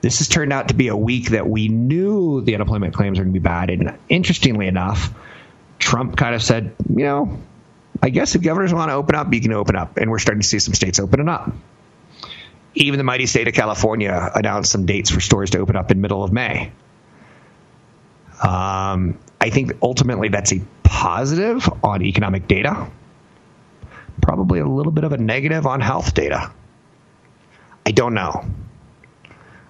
This 0.01 0.19
has 0.19 0.27
turned 0.27 0.53
out 0.53 0.69
to 0.69 0.73
be 0.73 0.87
a 0.87 0.95
week 0.95 1.29
that 1.29 1.47
we 1.47 1.67
knew 1.67 2.41
the 2.41 2.55
unemployment 2.55 2.93
claims 2.93 3.17
were 3.17 3.25
going 3.25 3.33
to 3.33 3.39
be 3.39 3.43
bad. 3.43 3.69
And 3.69 3.97
interestingly 4.07 4.67
enough, 4.67 5.13
Trump 5.79 6.15
kind 6.15 6.35
of 6.35 6.43
said, 6.43 6.75
you 6.89 7.05
know, 7.05 7.39
I 8.01 8.09
guess 8.09 8.35
if 8.35 8.41
governors 8.41 8.73
want 8.73 8.89
to 8.89 8.95
open 8.95 9.15
up, 9.15 9.33
you 9.33 9.41
can 9.41 9.53
open 9.53 9.75
up. 9.75 9.97
And 9.97 10.11
we're 10.11 10.19
starting 10.19 10.41
to 10.41 10.47
see 10.47 10.59
some 10.59 10.73
states 10.73 10.99
opening 10.99 11.27
up. 11.27 11.51
Even 12.75 12.97
the 12.97 13.03
mighty 13.03 13.25
state 13.25 13.47
of 13.47 13.53
California 13.53 14.31
announced 14.35 14.71
some 14.71 14.85
dates 14.85 15.09
for 15.09 15.21
stores 15.21 15.49
to 15.51 15.59
open 15.59 15.75
up 15.75 15.91
in 15.91 16.01
middle 16.01 16.23
of 16.23 16.31
May. 16.31 16.71
Um, 18.43 19.17
I 19.39 19.49
think 19.49 19.77
ultimately 19.81 20.27
that's 20.27 20.51
a 20.51 20.61
positive 20.83 21.67
on 21.83 22.03
economic 22.03 22.47
data 22.47 22.89
probably 24.25 24.59
a 24.59 24.65
little 24.65 24.91
bit 24.91 25.03
of 25.03 25.11
a 25.11 25.17
negative 25.17 25.67
on 25.67 25.81
health 25.81 26.15
data. 26.15 26.51
I 27.85 27.91
don't 27.91 28.15
know. 28.15 28.43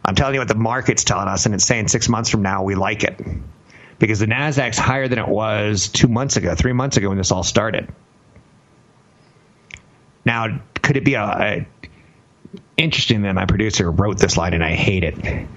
I'm 0.05 0.15
telling 0.15 0.35
you 0.35 0.39
what 0.39 0.47
the 0.47 0.55
market's 0.55 1.03
telling 1.03 1.27
us, 1.27 1.45
and 1.45 1.53
it's 1.53 1.65
saying 1.65 1.89
six 1.89 2.07
months 2.07 2.29
from 2.29 2.41
now 2.41 2.63
we 2.63 2.73
like 2.73 3.03
it 3.03 3.19
because 3.99 4.19
the 4.19 4.27
Nasdaq's 4.27 4.77
higher 4.77 5.09
than 5.09 5.19
it 5.19 5.27
was 5.27 5.89
two 5.89 6.07
months 6.07 6.37
ago, 6.37 6.55
three 6.55 6.71
months 6.71 6.95
ago 6.95 7.09
when 7.09 7.17
this 7.17 7.33
all 7.33 7.43
started. 7.43 7.93
Now, 10.23 10.61
could 10.81 10.95
it 10.95 11.03
be 11.03 11.15
a, 11.15 11.23
a 11.23 11.67
interesting 12.77 13.23
that 13.23 13.35
my 13.35 13.45
producer 13.45 13.91
wrote 13.91 14.19
this 14.19 14.37
line 14.37 14.53
and 14.53 14.63
I 14.63 14.73
hate 14.73 15.03
it? 15.03 15.47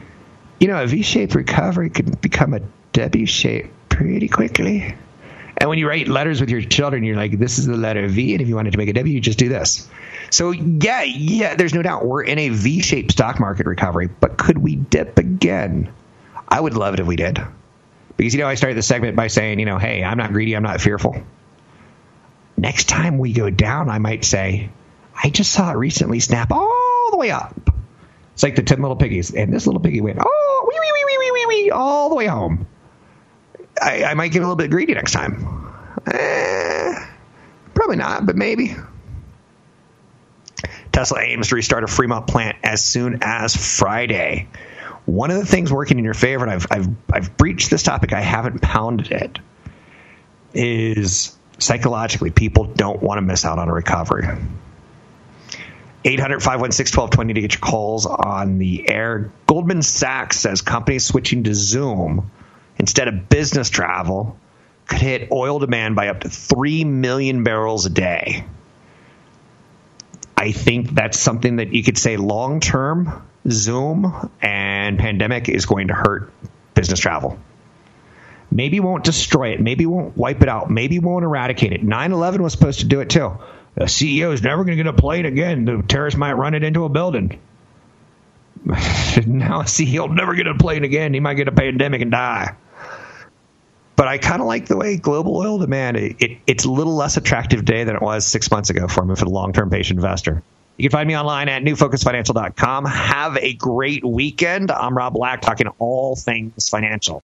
You 0.59 0.66
know, 0.66 0.83
a 0.83 0.87
V-shaped 0.89 1.37
recovery 1.37 1.91
could 1.91 2.20
become 2.20 2.53
a 2.53 2.62
W 2.95 3.27
shape 3.27 3.70
pretty 3.89 4.27
quickly. 4.27 4.97
And 5.59 5.69
when 5.69 5.79
you 5.79 5.89
write 5.89 6.07
letters 6.07 6.41
with 6.41 6.51
your 6.51 6.63
children, 6.63 7.03
you're 7.03 7.17
like, 7.17 7.37
this 7.37 7.59
is 7.59 7.67
the 7.67 7.77
letter 7.77 8.07
V, 8.07 8.33
and 8.33 8.41
if 8.41 8.49
you 8.49 8.55
wanted 8.55 8.73
to 8.73 8.79
make 8.79 8.89
a 8.89 8.93
W, 8.93 9.13
you 9.13 9.21
just 9.21 9.39
do 9.39 9.49
this. 9.49 9.89
So 10.31 10.53
yeah, 10.53 11.03
yeah, 11.03 11.57
there's 11.57 11.75
no 11.75 11.83
doubt 11.83 12.07
we're 12.07 12.23
in 12.23 12.39
a 12.39 12.49
V-shaped 12.51 13.11
stock 13.11 13.41
market 13.41 13.67
recovery, 13.67 14.09
but 14.09 14.39
could 14.39 14.57
we 14.57 14.77
dip 14.77 15.19
again? 15.19 15.93
I 16.49 16.61
would 16.61 16.75
love 16.75 16.95
it 16.95 17.01
if 17.01 17.07
we 17.07 17.17
did. 17.17 17.41
Because 18.17 18.35
you 18.35 18.41
know, 18.41 18.47
I 18.47 18.55
started 18.55 18.77
the 18.77 18.83
segment 18.83 19.17
by 19.17 19.27
saying, 19.27 19.59
you 19.59 19.67
know, 19.67 19.79
hey, 19.79 20.05
I'm 20.05 20.17
not 20.17 20.33
greedy, 20.33 20.55
I'm 20.55 20.63
not 20.63 20.81
fearful. 20.81 21.23
Next 22.57 22.89
time 22.89 23.19
we 23.19 23.33
go 23.33 23.51
down, 23.51 23.91
I 23.91 23.99
might 23.99 24.25
say, 24.25 24.71
I 25.15 25.31
just 25.31 25.53
saw 25.53 25.71
it 25.73 25.77
recently 25.77 26.21
snap 26.21 26.53
all 26.53 27.09
the 27.11 27.17
way 27.17 27.31
up. 27.31 27.71
It's 28.35 28.43
like 28.45 28.55
the 28.57 28.63
10 28.63 28.81
little 28.81 28.97
piggies. 28.97 29.35
And 29.35 29.53
this 29.53 29.67
little 29.67 29.81
piggy 29.81 30.01
went, 30.01 30.19
oh, 30.21 30.65
wee, 30.69 30.79
wee, 30.81 30.93
wee, 31.07 31.19
wee, 31.19 31.31
wee, 31.33 31.47
wee, 31.47 31.71
all 31.71 32.09
the 32.09 32.15
way 32.15 32.27
home. 32.27 32.67
I, 33.81 34.05
I 34.05 34.14
might 34.14 34.33
get 34.33 34.39
a 34.39 34.43
little 34.43 34.57
bit 34.57 34.70
greedy 34.70 34.95
next 34.95 35.12
time. 35.12 35.74
Eh, 36.07 37.07
probably 37.74 37.97
not, 37.97 38.26
but 38.26 38.37
maybe. 38.37 38.76
Tesla 40.93 41.20
aims 41.20 41.49
to 41.49 41.55
restart 41.55 41.85
a 41.85 41.87
Fremont 41.87 42.26
plant 42.26 42.57
as 42.62 42.85
soon 42.85 43.18
as 43.22 43.55
Friday. 43.57 44.49
One 45.07 45.31
of 45.31 45.39
the 45.39 45.47
things 45.47 45.72
working 45.72 45.99
in 45.99 46.05
your 46.05 46.14
favor, 46.14 46.45
and 46.45 46.53
I've, 46.53 46.66
I've, 46.70 46.89
I've 47.12 47.37
breached 47.37 47.70
this 47.70 47.83
topic, 47.83 48.12
I 48.12 48.20
haven't 48.20 48.61
pounded 48.61 49.12
it, 49.12 49.39
is 50.53 51.37
psychologically, 51.59 52.31
people 52.31 52.64
don't 52.64 53.03
want 53.03 53.18
to 53.18 53.22
miss 53.22 53.45
out 53.45 53.59
on 53.59 53.68
a 53.68 53.72
recovery. 53.72 54.26
800 56.05 56.43
516 56.43 56.99
1220 56.99 57.35
to 57.35 57.41
get 57.41 57.55
your 57.55 57.61
calls 57.61 58.07
on 58.07 58.59
the 58.59 58.89
air. 58.89 59.33
Goldman 59.47 59.83
Sachs 59.83 60.39
says 60.39 60.62
companies 60.62 61.05
switching 61.05 61.45
to 61.45 61.55
Zoom 61.55 62.31
instead 62.79 63.09
of 63.09 63.29
business 63.29 63.70
travel 63.70 64.37
could 64.87 65.01
hit 65.01 65.31
oil 65.33 65.59
demand 65.59 65.97
by 65.97 66.09
up 66.09 66.20
to 66.20 66.29
3 66.29 66.85
million 66.85 67.45
barrels 67.45 67.87
a 67.87 67.91
day. 67.91 68.45
I 70.37 70.53
think 70.53 70.91
that's 70.91 71.18
something 71.18 71.57
that 71.57 71.72
you 71.72 71.83
could 71.83 71.99
say 71.99 72.16
long 72.16 72.61
term, 72.61 73.29
Zoom 73.51 74.31
and 74.41 74.99
pandemic 74.99 75.49
is 75.49 75.66
going 75.66 75.89
to 75.89 75.95
hurt 75.95 76.33
business 76.74 77.01
travel. 77.01 77.39
Maybe 78.51 78.81
won't 78.81 79.05
destroy 79.05 79.51
it. 79.51 79.61
Maybe 79.61 79.85
won't 79.85 80.16
wipe 80.16 80.43
it 80.43 80.49
out. 80.49 80.70
Maybe 80.70 80.99
won't 80.99 81.24
eradicate 81.24 81.72
it. 81.72 81.83
9 81.83 82.12
11 82.12 82.43
was 82.43 82.53
supposed 82.53 82.81
to 82.81 82.87
do 82.87 83.01
it 83.01 83.11
too. 83.11 83.37
The 83.74 83.85
CEO 83.85 84.33
is 84.33 84.43
never 84.43 84.64
going 84.64 84.76
to 84.76 84.83
get 84.83 84.93
a 84.93 84.97
plane 84.97 85.26
again. 85.26 85.64
The 85.64 85.83
terrorists 85.87 86.18
might 86.18 86.33
run 86.33 86.55
it 86.55 86.64
into 86.64 86.85
a 86.85 86.89
building. 86.89 87.39
now 88.64 89.61
a 89.61 89.64
CEO 89.64 90.09
will 90.09 90.14
never 90.14 90.35
get 90.35 90.47
a 90.47 90.55
plane 90.55 90.85
again. 90.85 91.14
He 91.14 91.20
might 91.20 91.35
get 91.35 91.49
a 91.49 91.53
pandemic 91.53 92.01
and 92.01 92.11
die. 92.11 92.57
But 93.99 94.07
I 94.07 94.16
kind 94.16 94.40
of 94.40 94.46
like 94.46 94.66
the 94.66 94.76
way 94.76 94.96
global 94.96 95.36
oil 95.36 95.59
demand, 95.59 95.96
it, 95.96 96.14
it, 96.20 96.38
it's 96.46 96.64
a 96.64 96.70
little 96.70 96.94
less 96.94 97.16
attractive 97.16 97.64
today 97.64 97.82
than 97.82 97.96
it 97.96 98.01
was 98.01 98.24
six 98.24 98.49
months 98.49 98.70
ago 98.70 98.86
for 98.86 99.05
me 99.05 99.16
for 99.16 99.24
the 99.24 99.30
long 99.30 99.53
term 99.53 99.70
patient 99.70 99.99
investor. 99.99 100.40
You 100.76 100.88
can 100.88 100.96
find 100.96 101.09
me 101.09 101.16
online 101.16 101.49
at 101.49 101.64
newfocusfinancial.com. 101.64 102.84
Have 102.84 103.36
a 103.38 103.55
great 103.55 104.05
weekend. 104.05 104.70
I'm 104.70 104.96
Rob 104.96 105.14
Black 105.14 105.42
talking 105.42 105.66
all 105.80 106.14
things 106.14 106.68
financial. 106.68 107.24